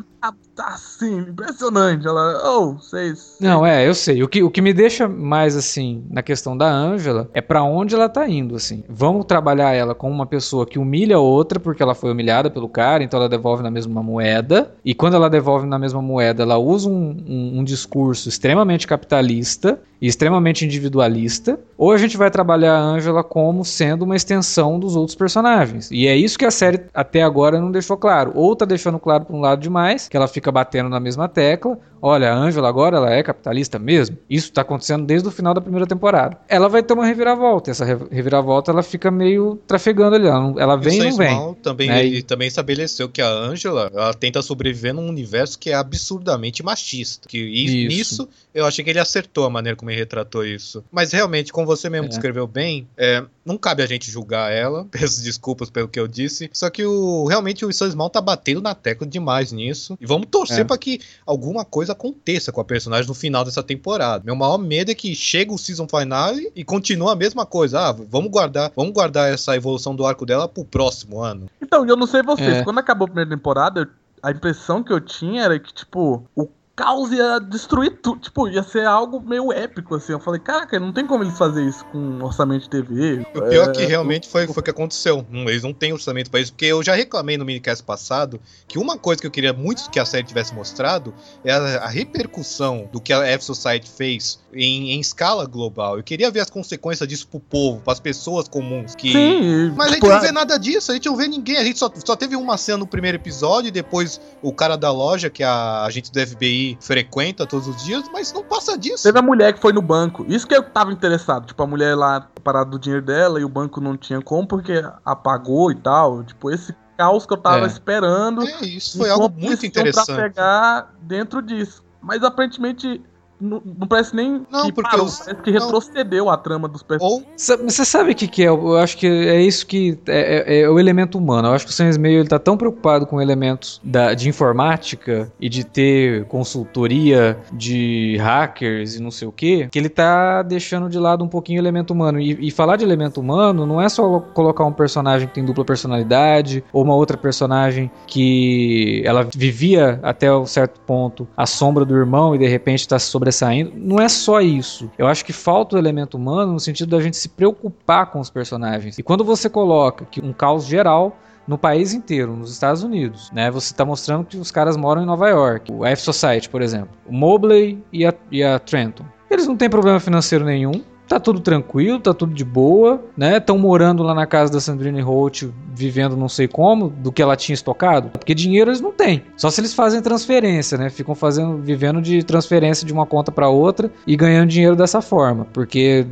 [0.58, 2.06] tá assim, impressionante.
[2.06, 3.36] Ela, oh, vocês.
[3.40, 4.24] Não, é, eu sei.
[4.24, 7.94] O que, o que me deixa mais assim na questão da Ângela é para onde
[7.94, 8.82] ela tá indo, assim.
[8.88, 12.68] Vamos trabalhar ela como uma pessoa que humilha a outra porque ela foi humilhada pelo
[12.68, 14.74] cara, então ela devolve na mesma moeda.
[14.84, 19.78] E quando ela devolve na mesma moeda, ela usa um, um, um discurso extremamente capitalista
[20.00, 24.94] e extremamente individualista, ou a gente vai trabalhar a Angela como sendo uma extensão dos
[24.94, 25.90] outros personagens.
[25.90, 28.32] E é isso que a série até agora não deixou claro.
[28.34, 31.78] Ou tá deixando claro por um lado demais, que ela fica batendo na mesma tecla,
[32.00, 34.16] olha, a Angela agora ela é capitalista mesmo.
[34.28, 36.38] Isso está acontecendo desde o final da primeira temporada.
[36.48, 37.70] Ela vai ter uma reviravolta.
[37.70, 40.26] Essa reviravolta ela fica meio trafegando ali.
[40.26, 41.54] Ela, ela vem e não vem.
[41.62, 42.04] Também, né?
[42.04, 47.28] Ele também estabeleceu que a Angela ela tenta sobreviver num universo que é absurdamente machista.
[47.28, 47.88] Que isso.
[47.88, 50.84] nisso eu achei que ele acertou a maneira como ele retratou isso.
[50.90, 52.08] Mas realmente, como você mesmo é.
[52.08, 54.86] descreveu bem, é, não cabe a gente julgar ela.
[54.92, 56.50] Peço desculpas pelo que eu disse.
[56.52, 59.96] Só que o realmente o Small tá batendo na tecla demais nisso.
[60.00, 60.64] E vamos torcer é.
[60.64, 64.22] para que alguma coisa aconteça com a personagem no final dessa temporada.
[64.24, 67.80] Meu maior medo é que chega o season finale e continua a mesma coisa.
[67.80, 71.48] Ah, vamos guardar, vamos guardar essa evolução do arco dela pro próximo ano.
[71.62, 72.64] Então, eu não sei vocês, é.
[72.64, 73.88] quando acabou a primeira temporada,
[74.22, 76.48] a impressão que eu tinha era que, tipo, o
[76.78, 78.20] caos ia destruir tudo.
[78.20, 80.12] Tipo, ia ser algo meio épico, assim.
[80.12, 83.26] Eu falei, caraca, não tem como eles fazer isso com um orçamento de TV.
[83.34, 85.26] O pior é, que realmente foi, foi o que aconteceu.
[85.32, 88.96] Eles não têm orçamento para isso, porque eu já reclamei no minicast passado que uma
[88.96, 91.12] coisa que eu queria muito que a série tivesse mostrado
[91.44, 95.96] é a, a repercussão do que a F-Society fez em, em, escala global.
[95.96, 98.94] Eu queria ver as consequências disso pro povo, pras pessoas comuns.
[98.94, 99.12] Que...
[99.12, 101.56] Sim, Mas a gente não vê nada disso, a gente não vê ninguém.
[101.56, 104.92] A gente só, só teve uma cena no primeiro episódio, e depois o cara da
[104.92, 109.02] loja, que é a agente do FBI, frequenta todos os dias, mas não passa disso.
[109.02, 110.24] Teve a mulher que foi no banco.
[110.28, 111.46] Isso que eu tava interessado.
[111.46, 114.84] Tipo, a mulher lá parada do dinheiro dela e o banco não tinha como porque
[115.04, 116.24] apagou e tal.
[116.24, 117.68] Tipo, esse caos que eu tava é.
[117.68, 118.42] esperando.
[118.42, 120.06] É, isso foi algo muito interessante.
[120.06, 121.84] Pra pegar dentro disso.
[122.02, 123.02] Mas aparentemente
[123.40, 125.18] não, não, parece nem não, que porque parou, os...
[125.18, 127.26] parece que retrocedeu a trama dos personagens.
[127.64, 128.48] Você sabe o que, que é?
[128.48, 131.48] Eu acho que é isso que é, é, é, o elemento humano.
[131.48, 135.32] Eu acho que o Sam Meio ele tá tão preocupado com elementos da, de informática
[135.40, 140.88] e de ter consultoria de hackers e não sei o que, que ele tá deixando
[140.88, 142.20] de lado um pouquinho o elemento humano.
[142.20, 145.64] E, e falar de elemento humano não é só colocar um personagem que tem dupla
[145.64, 151.94] personalidade ou uma outra personagem que ela vivia até um certo ponto a sombra do
[151.94, 153.72] irmão e de repente está sobre sobressaindo.
[153.74, 154.90] Não é só isso.
[154.98, 158.30] Eu acho que falta o elemento humano no sentido da gente se preocupar com os
[158.30, 158.98] personagens.
[158.98, 163.50] E quando você coloca que um caos geral no país inteiro, nos Estados Unidos, né?
[163.50, 165.72] Você está mostrando que os caras moram em Nova York.
[165.72, 166.90] O F Society, por exemplo.
[167.06, 169.04] O Mobley e a, e a Trenton.
[169.30, 173.38] Eles não têm problema financeiro nenhum tá tudo tranquilo, tá tudo de boa, né?
[173.38, 175.44] Estão morando lá na casa da Sandrine Holt,
[175.74, 179.22] vivendo não sei como, do que ela tinha estocado, porque dinheiro eles não têm.
[179.36, 180.90] Só se eles fazem transferência, né?
[180.90, 185.46] Ficam fazendo, vivendo de transferência de uma conta para outra e ganhando dinheiro dessa forma,
[185.52, 186.06] porque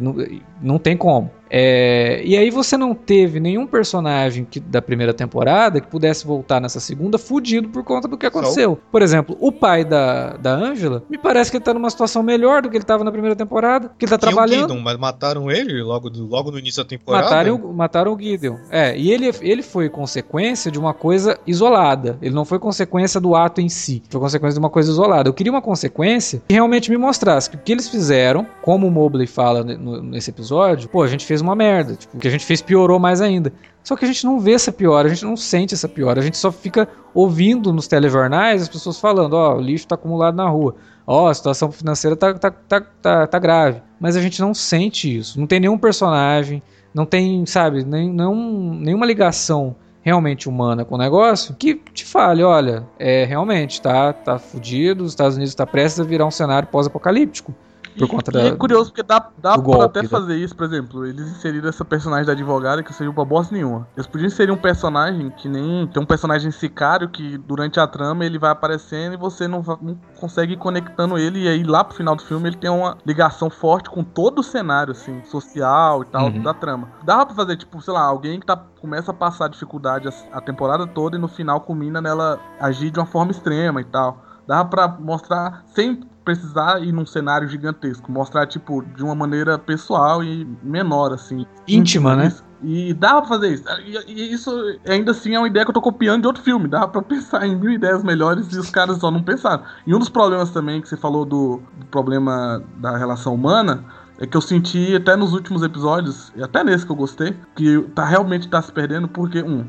[0.60, 1.30] não, tem como.
[1.50, 6.60] É, e aí você não teve nenhum personagem que, da primeira temporada que pudesse voltar
[6.60, 8.78] nessa segunda fudido por conta do que aconteceu.
[8.90, 12.62] Por exemplo, o pai da, da Angela, me parece que ele tá numa situação melhor
[12.62, 14.64] do que ele tava na primeira temporada, que ele tá trabalhando.
[14.64, 17.24] O Gideon, mas mataram ele logo, logo no início da temporada?
[17.24, 18.56] Mataram, mataram o Gideon.
[18.70, 22.18] É, e ele, ele foi consequência de uma coisa isolada.
[22.20, 24.02] Ele não foi consequência do ato em si.
[24.10, 25.28] Foi consequência de uma coisa isolada.
[25.28, 28.90] Eu queria uma consequência que realmente me mostrasse que o que eles fizeram, como o
[28.90, 31.96] Mobley fala no, nesse episódio, episódio, pô, a gente fez uma merda.
[31.96, 33.52] Tipo, o que a gente fez piorou mais ainda.
[33.82, 36.22] Só que a gente não vê essa piora, a gente não sente essa piora, a
[36.22, 40.34] gente só fica ouvindo nos telejornais as pessoas falando, ó, oh, o lixo tá acumulado
[40.34, 40.74] na rua,
[41.06, 43.80] ó, oh, a situação financeira tá, tá, tá, tá, tá grave.
[44.00, 48.34] Mas a gente não sente isso, não tem nenhum personagem, não tem, sabe, nem, não,
[48.74, 54.38] nenhuma ligação realmente humana com o negócio, que te fale, olha, é realmente, tá, tá
[54.38, 57.54] fudido, os Estados Unidos está prestes a virar um cenário pós-apocalíptico.
[57.98, 60.08] Por conta da, e é curioso porque dá, dá pra golpe, até né?
[60.08, 63.86] fazer isso, por exemplo, eles inseriram essa personagem da advogada que serviu pra bosta nenhuma.
[63.96, 65.86] Eles podiam inserir um personagem que nem.
[65.86, 69.98] Tem um personagem sicário que durante a trama ele vai aparecendo e você não, não
[70.18, 71.44] consegue ir conectando ele.
[71.44, 74.42] E aí lá pro final do filme ele tem uma ligação forte com todo o
[74.42, 76.42] cenário, assim, social e tal, Uhum.
[76.42, 76.88] da trama.
[77.04, 80.40] Dava pra fazer, tipo, sei lá, alguém que tá, começa a passar dificuldade a, a
[80.40, 84.25] temporada toda e no final culmina nela agir de uma forma extrema e tal.
[84.46, 90.24] Dava pra mostrar sem precisar ir num cenário gigantesco, mostrar tipo de uma maneira pessoal
[90.24, 92.32] e menor assim, Íntima, né?
[92.62, 93.64] E dava pra fazer isso.
[93.84, 94.50] E, e isso
[94.86, 96.68] ainda assim é uma ideia que eu tô copiando de outro filme.
[96.68, 99.62] Dava pra pensar em mil ideias melhores e os caras só não pensaram.
[99.86, 103.84] E um dos problemas também que você falou do, do problema da relação humana
[104.18, 107.80] é que eu senti até nos últimos episódios, e até nesse que eu gostei, que
[107.94, 109.66] tá realmente tá se perdendo porque, um,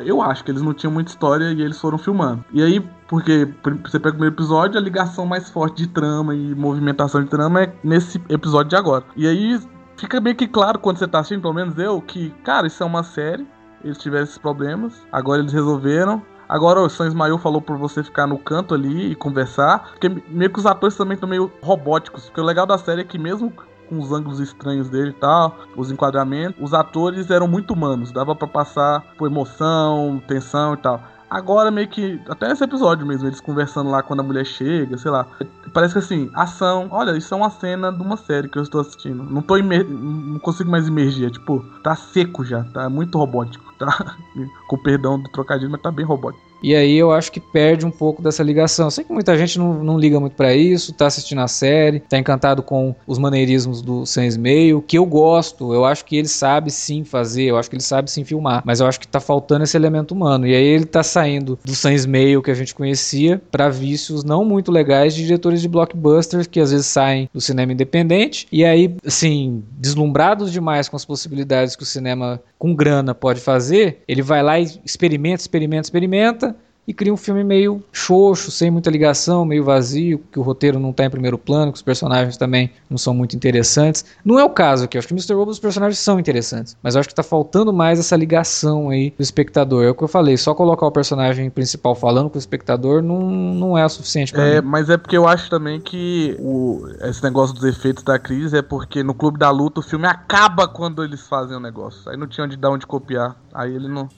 [0.00, 2.44] eu acho que eles não tinham muita história e eles foram filmando.
[2.52, 3.48] E aí, porque
[3.84, 7.62] você pega o primeiro episódio, a ligação mais forte de trama e movimentação de trama
[7.62, 9.04] é nesse episódio de agora.
[9.16, 9.60] E aí
[9.96, 12.86] fica meio que claro quando você tá assistindo, pelo menos eu, que, cara, isso é
[12.86, 13.46] uma série,
[13.82, 16.22] eles tiveram esses problemas, agora eles resolveram.
[16.48, 19.92] Agora o Sam Ismael falou por você ficar no canto ali e conversar.
[19.92, 22.24] Porque meio que os atores também estão meio robóticos.
[22.24, 23.52] Porque o legal da série é que mesmo
[23.90, 28.12] com os ângulos estranhos dele e tal, os enquadramentos, os atores eram muito humanos.
[28.12, 31.02] Dava pra passar por emoção, tensão e tal.
[31.28, 35.10] Agora meio que, até nesse episódio mesmo, eles conversando lá quando a mulher chega, sei
[35.10, 35.26] lá.
[35.72, 38.80] Parece que assim, ação, olha, isso é uma cena de uma série que eu estou
[38.80, 39.22] assistindo.
[39.22, 39.88] Não tô imer...
[39.88, 44.16] não consigo mais imergir, é tipo, tá seco já, tá muito robótico, tá?
[44.66, 46.49] Com perdão do trocadilho, mas tá bem robótico.
[46.62, 48.90] E aí eu acho que perde um pouco dessa ligação.
[48.90, 52.18] Sei que muita gente não, não liga muito pra isso, tá assistindo a série, tá
[52.18, 55.72] encantado com os maneirismos do Sans Meio, que eu gosto.
[55.74, 58.80] Eu acho que ele sabe sim fazer, eu acho que ele sabe sim filmar, mas
[58.80, 60.46] eu acho que tá faltando esse elemento humano.
[60.46, 64.44] E aí ele tá saindo do Sans Meio que a gente conhecia pra vícios não
[64.44, 68.94] muito legais de diretores de blockbusters que às vezes saem do cinema independente e aí,
[69.04, 74.42] assim, deslumbrados demais com as possibilidades que o cinema com grana pode fazer, ele vai
[74.42, 76.49] lá e experimenta, experimenta, experimenta
[76.90, 80.90] e cria um filme meio xoxo, sem muita ligação, meio vazio, que o roteiro não
[80.90, 84.04] está em primeiro plano, que os personagens também não são muito interessantes.
[84.24, 85.34] Não é o caso aqui, eu acho que Mr.
[85.34, 89.14] Robot os personagens são interessantes, mas eu acho que está faltando mais essa ligação aí
[89.16, 89.84] do espectador.
[89.84, 93.20] É o que eu falei, só colocar o personagem principal falando com o espectador não,
[93.30, 94.66] não é o suficiente É, mim.
[94.66, 98.62] mas é porque eu acho também que o, esse negócio dos efeitos da crise é
[98.62, 102.10] porque no Clube da Luta o filme acaba quando eles fazem o negócio.
[102.10, 103.36] Aí não tinha onde dar onde copiar.
[103.54, 104.08] Aí ele não,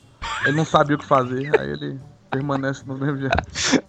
[0.47, 1.51] ele não sabia o que fazer.
[1.61, 1.99] Aí ele
[2.33, 3.83] permanece no mesmo jeito.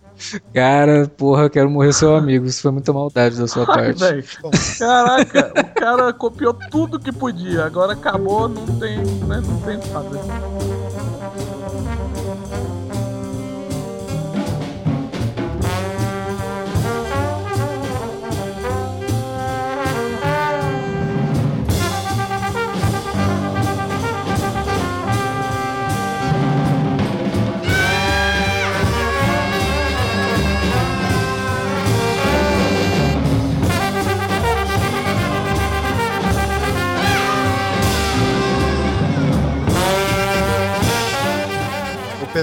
[0.53, 2.45] Cara, porra, eu quero morrer seu amigo.
[2.45, 4.77] Isso foi muita maldade da sua Ai, parte.
[4.77, 7.65] Caraca, o cara copiou tudo que podia.
[7.65, 10.72] Agora acabou, não tem, né, não tem o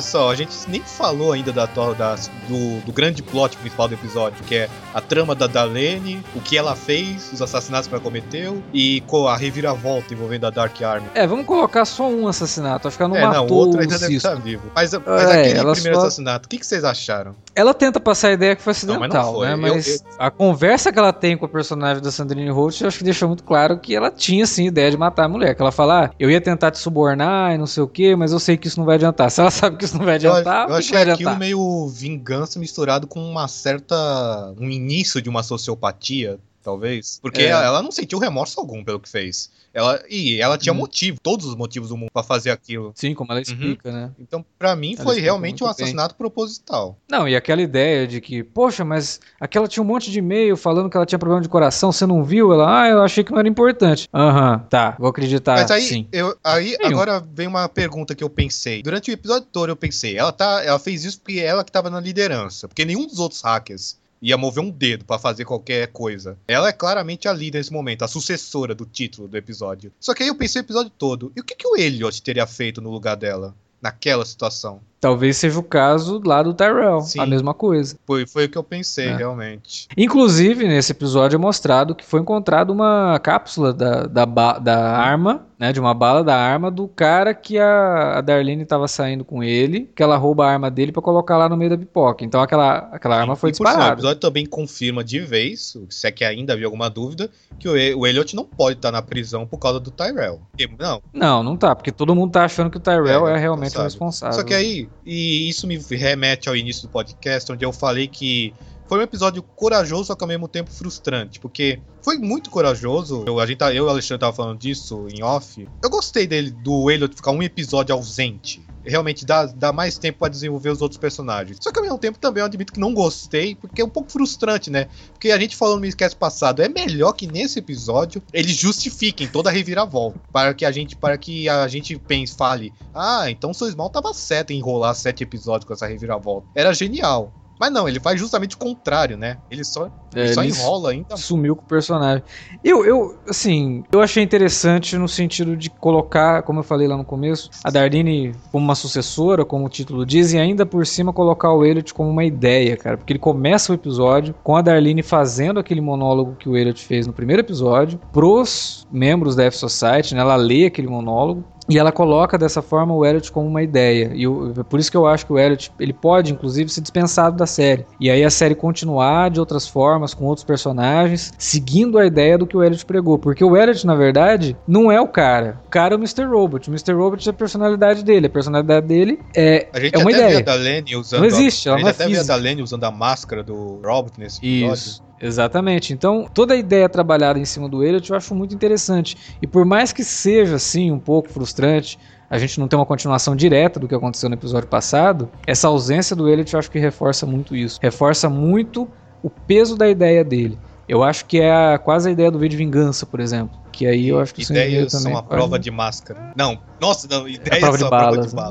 [0.01, 4.43] pessoal, a gente nem falou ainda da, das- do, do grande plot principal do episódio,
[4.45, 8.63] que é a trama da Dalene, o que ela fez, os assassinatos que ela cometeu
[8.73, 11.07] e a reviravolta envolvendo a Dark Army.
[11.15, 12.89] É, vamos colocar só um assassinato.
[12.89, 14.29] Acho que ela não é, não, o matou outro o ainda deve Cisco.
[14.29, 14.63] estar vivo.
[14.75, 17.35] Mas, mas É, aquele primeiro só- assassinato, o que, que vocês acharam?
[17.55, 19.47] Ela tenta passar a ideia que foi Não, mas acidental, não foi.
[19.49, 19.53] né?
[19.69, 22.99] Eu- Mas a conversa que ela tem com a personagem da Sandrine Holt, eu acho
[22.99, 25.55] que deixou muito claro que ela tinha sim ideia de matar a mulher.
[25.55, 28.33] Que ela fala, ah, eu ia tentar te subornar e não sei o que, mas
[28.33, 29.31] eu sei que isso não vai adiantar.
[29.31, 31.15] Se ela sabe que isso não vai Eu, adiantar, eu o que que achei vai
[31.15, 34.55] aquilo meio vingança misturado com uma certa.
[34.59, 37.19] um início de uma sociopatia, talvez.
[37.21, 37.49] Porque É.
[37.49, 39.51] ela não sentiu remorso algum pelo que fez.
[39.73, 40.79] Ela, e ela tinha Uhum.
[40.81, 42.93] motivo, todos os motivos do mundo pra fazer aquilo.
[42.97, 44.11] Sim, como ela explica, né?
[44.19, 45.85] Então, pra mim, Ela foi realmente um muito bem.
[45.85, 46.99] assassinato proposital.
[47.09, 50.91] Não, e aquela ideia de que, poxa, mas aquela tinha um monte de e-mail falando
[50.91, 52.53] que ela tinha problema de coração, você não viu?
[52.53, 54.09] Ela, ah, eu achei que não era importante.
[54.13, 56.09] Aham, tá, vou acreditar, Mas aí, sim.
[56.11, 56.93] eu, aí Nenhum.
[56.93, 58.83] agora vem uma pergunta que eu pensei.
[58.83, 61.89] Durante o episódio todo eu pensei, ela, tá, ela fez isso porque ela que tava
[61.89, 62.67] na liderança.
[62.67, 66.39] Porque nenhum dos outros hackers ia mover um dedo pra fazer qualquer coisa.
[66.47, 69.93] Ela é claramente a líder nesse momento, a sucessora do título do episódio.
[69.99, 72.47] Só que aí eu pensei o episódio todo, e o que, que o Elliot teria
[72.47, 73.55] feito no lugar dela?
[73.81, 74.81] Naquela situação.
[75.01, 77.21] Talvez seja o caso lá do Tyrell, Sim.
[77.21, 77.97] a mesma coisa.
[78.07, 79.17] Foi, foi o que eu pensei, É.
[79.17, 79.89] realmente.
[79.97, 84.25] Inclusive, nesse episódio é mostrado que foi encontrada uma cápsula da, da,
[84.59, 85.73] da arma, né?
[85.73, 89.91] De uma bala da arma do cara que a, a Darlene estava saindo com ele,
[89.95, 92.25] que ela rouba a arma dele pra colocar lá no meio da pipoca.
[92.25, 93.95] Então aquela, aquela arma foi e por sinal, o disparada.
[94.01, 98.07] episódio também confirma de vez, se é que ainda havia alguma dúvida, que o, o
[98.07, 100.41] Elliot não pode estar na prisão por causa do Tyrell.
[100.79, 103.79] Não, Não, não tá, porque todo mundo tá achando que o Tyrell É, é, realmente
[103.79, 104.35] o responsável.
[104.39, 108.53] Só que aí, e isso me remete ao início do podcast, onde eu falei que
[108.87, 113.23] foi um episódio corajoso, só que ao mesmo tempo frustrante, porque foi muito corajoso.
[113.25, 115.67] Eu, a gente, tá- eu e o Alexandre tava falando disso em off.
[115.83, 118.61] Eu gostei dele, do Elliot ficar um episódio ausente.
[118.85, 121.59] Realmente dá, dá mais tempo pra desenvolver os outros personagens.
[121.61, 124.11] Só que ao mesmo tempo também eu admito que não gostei, porque é um pouco
[124.11, 124.89] frustrante, né?
[125.13, 129.51] Porque a gente falou no esquece passado, é melhor que nesse episódio eles justifiquem toda
[129.51, 130.21] a reviravolta.
[130.33, 134.13] Para que a gente, para que a gente pense, fale, ah, então seu Small tava
[134.15, 136.49] certo em enrolar sete episódios com essa reviravolta.
[136.55, 137.33] Era genial.
[137.61, 139.37] Mas não, ele faz justamente o contrário, né?
[139.51, 141.15] Ele só, É, ele só ele enrola ainda.
[141.19, 142.25] sumiu com o personagem.
[142.65, 147.05] Eu, eu, assim, eu achei interessante no sentido de colocar, como eu falei lá no
[147.05, 151.53] começo, a Darlene como uma sucessora, como o título diz, e ainda por cima colocar
[151.53, 152.97] o Elliot como uma ideia, cara.
[152.97, 157.07] Porque ele começa o episódio com a Darlene fazendo aquele monólogo que o Elliot fez
[157.07, 160.23] no primeiro episódio pros membros da F-Society, né?
[160.23, 161.45] Ela lê aquele monólogo.
[161.71, 164.11] E ela coloca dessa forma o Elliot como uma ideia.
[164.15, 166.81] E eu- é por isso que eu acho que o Elliot ele pode, inclusive, ser
[166.81, 167.87] dispensado da série.
[168.01, 172.47] E aí a série continuar de outras formas, com outros personagens, seguindo a ideia do
[172.47, 173.19] que o Elliot pregou.
[173.19, 175.61] Porque o Elliot, na verdade, não é o cara.
[175.67, 176.25] O cara é o Mr.
[176.25, 176.69] Robot.
[176.69, 176.93] O Mr.
[176.93, 178.27] Robot é a personalidade dele.
[178.27, 180.39] A personalidade dele é, A gente é uma até vê ideia.
[180.39, 181.21] a Dalene usando.
[181.21, 182.35] Não existe, a, ela gente não é até vê a física.
[182.35, 184.75] Dalene usando a máscara do Robert nesse episódio.
[184.75, 185.93] Isso, exatamente.
[185.93, 189.17] Então, toda a ideia trabalhada em cima do Elliot eu acho muito interessante.
[189.43, 193.35] E por mais que seja, assim, um pouco frustrante, a gente não ter uma continuação
[193.37, 197.27] direta do que aconteceu no episódio passado, essa ausência do Elliot eu acho que reforça
[197.27, 197.79] muito isso.
[197.83, 198.89] Reforça muito
[199.23, 200.59] o peso da ideia dele.
[200.89, 203.57] Eu acho que é a- quase a ideia do V de Vingança, por exemplo.
[203.71, 206.33] Que aí eu acho que Ideias são a prova de máscara.
[206.37, 208.43] Não, nossa, não, ideias prova de são a prova balas, de né?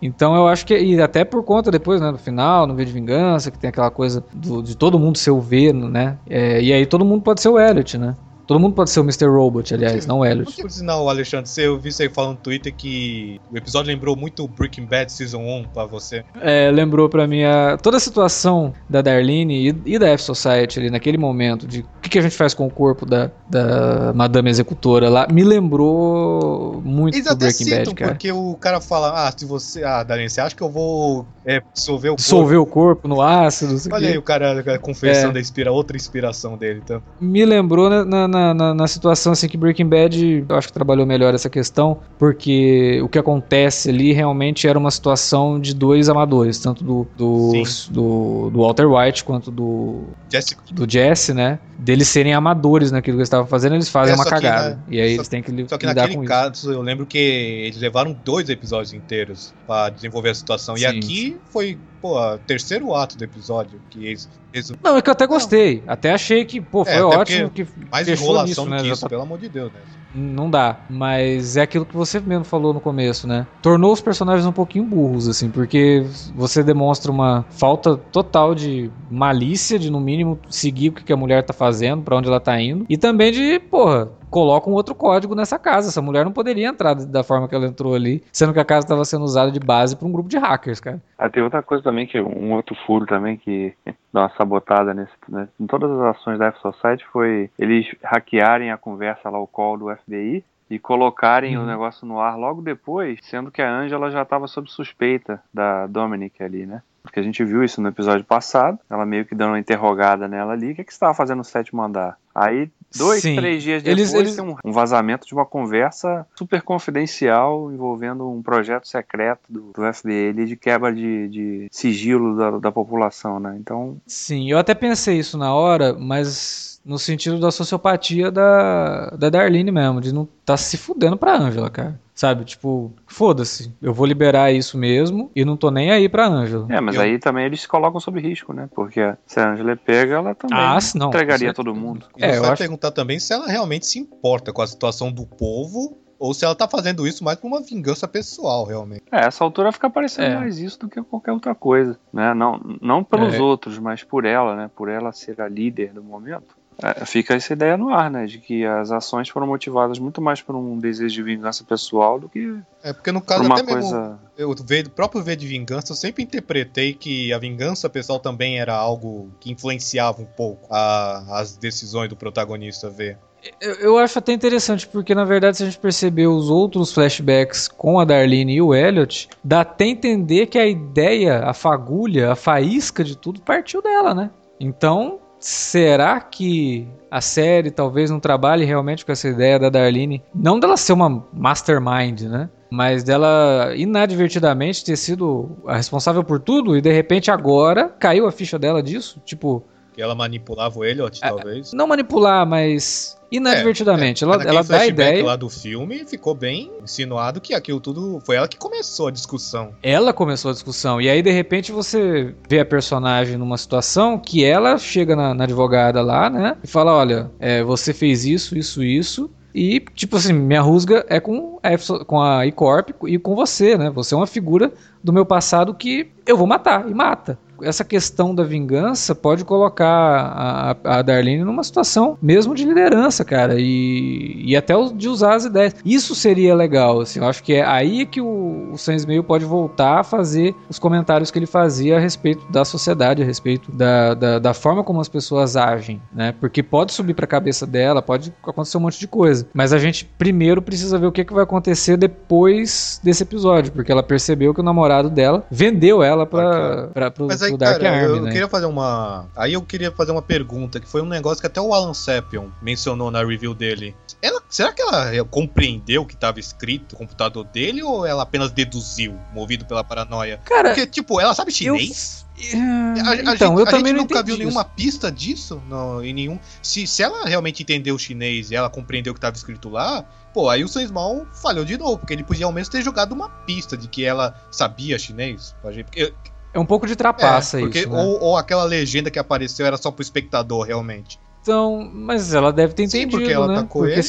[0.00, 2.92] Então eu acho que, e até por conta depois, né, no final, no V de
[2.92, 6.18] Vingança, que tem aquela coisa do- de todo mundo ser o V, né?
[6.28, 8.14] É, e aí todo mundo pode ser o Elliot, né?
[8.46, 9.26] Todo mundo pode ser o Mr.
[9.26, 10.62] Robot, aliás, não o Elliot.
[10.62, 14.46] Por sinal, Alexandre, você- eu vi você falando no Twitter que o episódio lembrou muito
[14.46, 16.24] Breaking Bad Season 1 pra você.
[16.40, 20.90] É, lembrou pra mim a, toda a situação da Darlene e, e da F-Society ali
[20.90, 24.50] naquele momento, de o que, que a gente faz com o corpo da, da Madame
[24.50, 28.10] Executora lá, me lembrou muito Eles do Breaking citam, Bad, cara.
[28.12, 29.82] porque o cara fala, ah, se você...
[29.84, 32.22] Ah, Darlene, você acha que eu vou é, dissolver o corpo?
[32.22, 35.32] Dissolver o corpo no ácido, Olha aí o cara a confessão É.
[35.32, 36.80] da inspira, outra inspiração dele.
[36.82, 37.02] Então.
[37.20, 41.04] me lembrou na, na, na- na- situação assim que Breaking Bad eu acho que trabalhou
[41.04, 46.58] melhor essa questão, porque o que acontece ali realmente era uma situação de dois amadores,
[46.58, 47.52] tanto do, do,
[47.90, 51.58] do, do Walter White quanto do, Jessica, do Jesse, né?
[51.78, 54.76] Deles serem amadores naquilo que eles estavam fazendo, eles fazem É, uma cagada.
[54.76, 56.28] na- e aí só- eles têm que, li- Só que lidar naquele com isso.
[56.32, 60.74] caso, eu lembro que eles levaram dois episódios inteiros pra desenvolver a situação.
[60.76, 60.82] Sim.
[60.82, 63.80] E aqui foi, pô, o terceiro ato do episódio.
[63.90, 65.82] Que eles, eles Não, é que eu até gostei.
[65.86, 68.76] Até achei que, pô, foi É, ótimo que mais enrolação nisso, né?
[68.76, 69.80] do que Já isso, pelo amor de Deus, né?
[70.14, 70.80] Não dá.
[70.88, 73.46] Mas é aquilo que você mesmo falou no começo, né?
[73.60, 79.78] Tornou os personagens um pouquinho burros, assim, porque você demonstra uma falta total de malícia,
[79.78, 82.60] de no mínimo seguir o que que a mulher tá fazendo, pra onde ela tá
[82.60, 82.86] indo.
[82.88, 85.88] E também de, porra, coloca um outro código nessa casa.
[85.88, 88.84] Essa mulher não poderia entrar da forma que ela entrou ali, sendo que a casa
[88.86, 91.00] estava sendo usada de base pra um grupo de hackers, cara.
[91.18, 93.72] Ah, tem outra coisa também, que um outro furo também que
[94.12, 95.48] dá uma sabotada nesse, né?
[95.60, 99.94] em todas as ações da F-Society foi eles hackearem a conversa lá, o call do
[99.96, 101.62] FBI, e colocarem Uhum.
[101.62, 105.86] o negócio no ar logo depois, sendo que a Angela já estava sob suspeita da
[105.86, 106.82] Dominic ali, né?
[107.06, 110.52] Porque a gente viu isso no episódio passado, ela meio que dando uma interrogada nela
[110.52, 112.18] ali, o que, que você estava fazendo no sétimo andar?
[112.34, 113.36] Aí, dois, Sim.
[113.36, 118.42] três dias depois, Eles- eles- tem um, vazamento de uma conversa super confidencial envolvendo um
[118.42, 123.56] projeto secreto do, do FBI de quebra de, de sigilo da, da população, né?
[123.58, 129.28] Então, Sim, eu até pensei isso na hora, mas no sentido da sociopatia da, da
[129.28, 132.00] Darlene mesmo, de não tá se fudendo pra Ângela, cara.
[132.14, 136.66] Sabe, tipo, foda-se, eu vou liberar isso mesmo e não tô nem aí pra Ângela.
[136.70, 138.68] é, mas Eu- aí também eles se colocam sob risco, né?
[138.74, 142.06] Porque se a Angela é pega, ela também Ah, não, entregaria todo mundo.
[142.16, 145.12] É, você eu vai acho- perguntar também se ela realmente se importa com a situação
[145.12, 149.02] do povo ou se ela tá fazendo isso mais por uma vingança pessoal, realmente.
[149.12, 150.36] É, essa altura fica parecendo É.
[150.36, 152.32] mais isso do que qualquer outra coisa, né?
[152.32, 153.42] Não, não pelos É.
[153.42, 154.70] outros, mas por ela, né?
[154.74, 156.56] Por ela ser a líder do momento.
[156.82, 158.26] É, fica essa ideia no ar, né?
[158.26, 162.28] De que as ações foram motivadas muito mais por um desejo de vingança pessoal do
[162.28, 164.18] que É porque no por caso uma até mesmo coisa.
[164.36, 168.74] eu vejo próprio V de vingança, eu sempre interpretei que a vingança pessoal também era
[168.74, 173.16] algo que influenciava um pouco a- as decisões do protagonista V.
[173.60, 177.68] Eu, eu acho até interessante, porque na verdade, se a gente perceber os outros flashbacks
[177.68, 182.36] com a Darlene e o Elliot, dá até entender que a ideia, a fagulha, a
[182.36, 184.30] faísca de tudo partiu dela, né?
[184.58, 190.22] Então, será que a série talvez não trabalhe realmente com essa ideia da Darlene?
[190.34, 192.48] Não dela ser uma mastermind, né?
[192.70, 198.32] Mas dela inadvertidamente ter sido a responsável por tudo e de repente agora caiu a
[198.32, 199.20] ficha dela disso?
[199.24, 199.62] Tipo,
[199.96, 201.72] Que ela manipulava o Elliot, É, talvez.
[201.72, 204.22] não manipular, mas inadvertidamente.
[204.22, 205.24] É, ela, naquele ela dá a ideia.
[205.24, 209.72] lá do filme, ficou bem insinuado que aquilo tudo foi ela que começou a discussão.
[209.82, 211.00] Ela começou a discussão.
[211.00, 215.44] E aí, de repente, você vê a personagem numa situação que ela chega na, na
[215.44, 216.56] advogada lá, né?
[216.62, 219.30] E fala: olha, é, você fez isso, isso, isso.
[219.54, 223.88] E, tipo assim, minha rusga é com a, com a E-Corp e com você, né?
[223.88, 224.70] Você é uma figura
[225.02, 227.38] do meu passado que eu vou matar, e mata.
[227.62, 233.54] Essa questão da vingança pode colocar a, a Darlene numa situação mesmo de liderança, cara,
[233.58, 235.74] e, e até de usar as ideias.
[235.84, 238.96] Isso seria legal, assim, eu acho que é aí que o, o Sam
[239.26, 243.70] pode voltar a fazer os comentários que ele fazia a respeito da sociedade, a respeito
[243.72, 246.34] da, da, da forma como as pessoas agem, né?
[246.40, 250.04] Porque pode subir pra cabeça dela, pode acontecer um monte de coisa, mas a gente
[250.04, 254.60] primeiro precisa ver o que, que vai acontecer depois desse episódio, porque ela percebeu que
[254.60, 257.10] o namorado dela vendeu ela pra, pra,
[257.46, 258.32] aí, Dark cara, Army, eu né?
[258.32, 259.26] queria fazer uma.
[259.34, 262.48] Aí eu queria fazer uma pergunta, que foi um negócio que até o Alan Seppion
[262.60, 263.94] mencionou na review dele.
[264.22, 268.50] Ela, será que ela compreendeu o que estava escrito no computador dele ou ela apenas
[268.50, 270.40] deduziu, movido pela paranoia?
[270.44, 271.54] Cara, Porque, tipo, ela sabe eu...
[271.76, 272.26] chinês?
[272.38, 274.44] É, A, a então, gente, eu também não nunca viu isso.
[274.44, 276.38] nenhuma pista disso no, em nenhum.
[276.60, 280.04] Se, se ela realmente entendeu o chinês e ela compreendeu o que estava escrito lá,
[280.34, 283.28] pô, aí o Sensmal falhou de novo, porque ele podia ao menos ter jogado uma
[283.28, 285.54] pista de que ela sabia chinês.
[285.62, 286.12] Porque,
[286.56, 288.02] É um pouco de trapaça é, porque, isso, né?
[288.02, 291.20] ou, ou aquela legenda que apareceu era só pro espectador, realmente.
[291.42, 293.58] Então, mas ela deve ter Sim, entendido, porque ela né?
[293.58, 294.08] atacou Porque ele.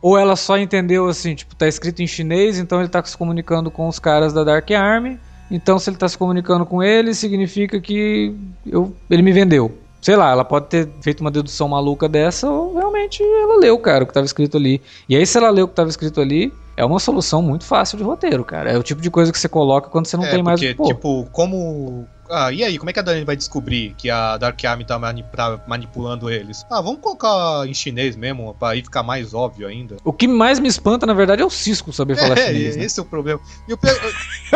[0.00, 3.68] Ou ela só entendeu assim, tipo, tá escrito em chinês, então ele tá se comunicando
[3.68, 5.18] com os caras da Dark Army.
[5.50, 8.32] Então, se ele tá se comunicando com eles, significa que
[8.64, 9.76] eu, ele me vendeu.
[10.00, 14.04] Sei lá, ela pode ter feito uma dedução maluca dessa, ou realmente ela leu, cara,
[14.04, 14.80] o que tava escrito ali.
[15.08, 17.98] E aí, se ela leu o que tava escrito ali, é uma solução muito fácil
[17.98, 18.70] de roteiro, cara.
[18.70, 20.70] É o tipo de coisa que você coloca quando você não é, tem mais porque,
[20.70, 20.94] o que pôr.
[20.94, 22.06] tipo, como.
[22.30, 24.98] Ah, e aí, como é que a Dani vai descobrir que a Dark Army tá,
[24.98, 26.64] mani- tá manipulando eles?
[26.70, 29.96] Ah, vamos colocar em chinês mesmo, pra aí ficar mais óbvio ainda.
[30.04, 32.76] O que mais me espanta, na verdade, é o Cisco saber falar É, chinês.
[32.76, 32.84] né?
[32.84, 33.40] esse é o problema.
[33.66, 33.88] E, o pe-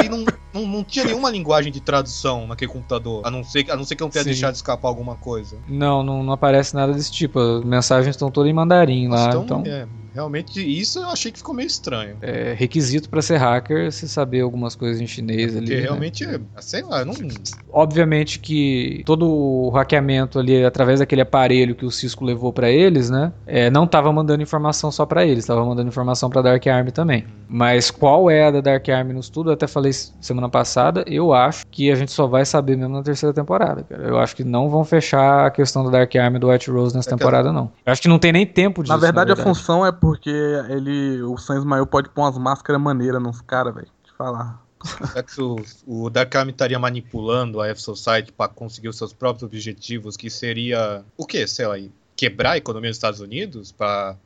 [0.05, 3.77] e não, não, não tinha nenhuma linguagem de tradução naquele computador, a não ser, a
[3.77, 4.31] não ser que eu não tenha Sim.
[4.31, 5.59] deixado escapar alguma coisa.
[5.68, 7.39] Não, não, não aparece nada desse tipo.
[7.39, 9.29] As mensagens estão todas em mandarim lá.
[9.29, 12.16] então, Então, é, realmente, isso eu achei que ficou meio estranho.
[12.22, 15.66] é requisito pra ser hacker você saber algumas coisas em chinês ali.
[15.66, 15.82] Porque né?
[15.82, 17.14] realmente, é, sei lá, não.
[17.72, 23.10] Obviamente que todo o hackeamento ali, através daquele aparelho que o Cisco levou pra eles,
[23.10, 23.32] né?
[23.46, 27.24] é, não tava mandando informação só pra eles, tava mandando informação pra Dark Army também.
[27.48, 29.50] Mas qual é a da Dark Army no estudo?
[29.50, 31.04] Eu até falei semana passada.
[31.06, 34.02] Eu acho que a gente só vai saber mesmo na terceira temporada, cara.
[34.04, 37.10] Eu acho que não vão fechar a questão da Dark Army do White Rose nessa
[37.10, 37.70] É, temporada, não.
[37.84, 38.92] Eu acho que não tem nem tempo disso.
[38.92, 40.30] Na verdade, a função é porque
[40.68, 43.86] ele, o Sam Ismael pode pôr umas máscaras maneiras nos caras, velho.
[44.03, 44.61] Te falar.
[45.07, 49.44] Será que o, o Dark Army estaria manipulando a F-Society para conseguir os seus próprios
[49.44, 51.46] objetivos, que seria o quê?
[51.46, 51.76] Sei lá,
[52.16, 54.16] quebrar a economia dos Estados Unidos para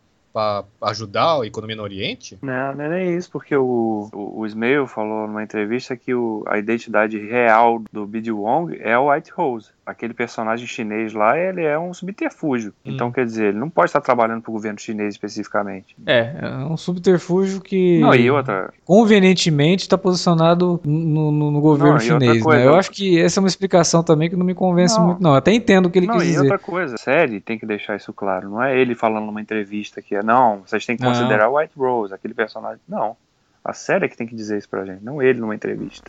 [0.81, 2.39] ajudar a economia no Oriente?
[2.41, 6.43] Não, não é nem isso, porque o, o, o Ismail falou numa entrevista que o,
[6.47, 9.76] a identidade real do Bid Wong é o White Rose.
[9.87, 12.75] Aquele personagem chinês lá, ele é um subterfúgio.
[12.85, 12.91] Hum.
[12.93, 15.95] Então, quer dizer, ele não pode estar trabalhando para o governo chinês especificamente.
[16.05, 21.93] É, é um subterfúgio que Não, e outra, convenientemente está posicionado no, no- no governo
[21.93, 22.43] Não, chinês.
[22.43, 22.67] coisa- né?
[22.67, 25.07] Eu acho que essa é uma explicação também que não me convence Não.
[25.07, 25.31] muito, não.
[25.31, 26.41] Eu até entendo o que ele Não, quis e dizer.
[26.41, 28.51] outra coisa, a série tem que deixar isso claro.
[28.51, 31.75] Não é ele falando numa entrevista que é, não, vocês têm que considerar o White
[31.79, 32.81] Rose, aquele personagem.
[32.89, 33.17] Não.
[33.65, 36.03] A série é que tem que dizer isso pra gente, não ele numa entrevista.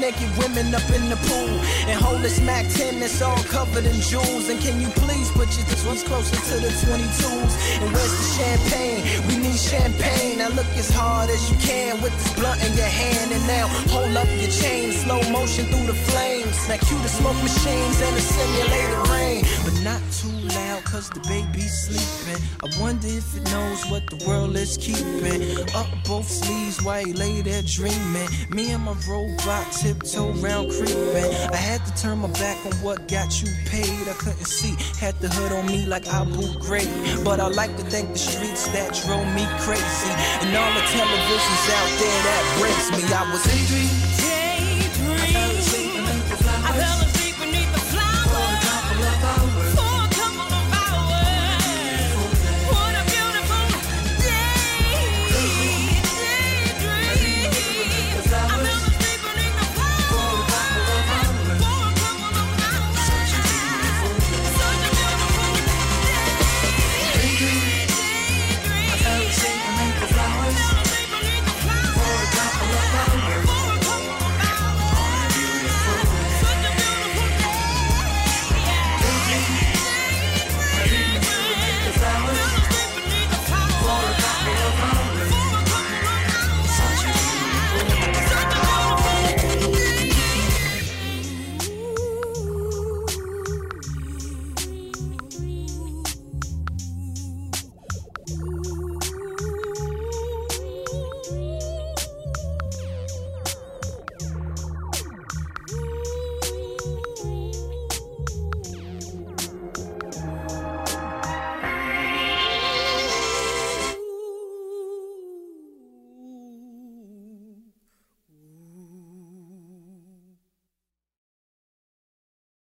[0.00, 4.00] Half-naked women up in the pool and hold this Mac 10 that's all covered in
[4.00, 4.48] jewels.
[4.48, 7.54] And can you please put your this one's closer to the 22s?
[7.82, 9.02] And where's the champagne?
[9.28, 10.38] We need champagne.
[10.38, 13.32] Now look as hard as you can with this blunt in your hand.
[13.32, 16.56] And now hold up your chain, slow motion through the flames.
[16.68, 21.20] Now cue the smoke machines and the simulated rain, but not too loud cause the
[21.28, 22.42] baby's sleeping.
[22.62, 25.42] I wonder if it knows what the world is keeping.
[25.74, 28.28] Up both sleeves while he lay there dreaming.
[28.50, 31.30] Me and my robot tiptoe round creeping.
[31.52, 34.08] I had to turn my back on what got you paid.
[34.08, 37.24] I couldn't see, had the hood on me like I Abu Ghraib.
[37.24, 40.12] But I like to thank the streets that drove me crazy.
[40.42, 43.02] And all the televisions out there that breaks me.
[43.12, 44.29] I was daydreaming.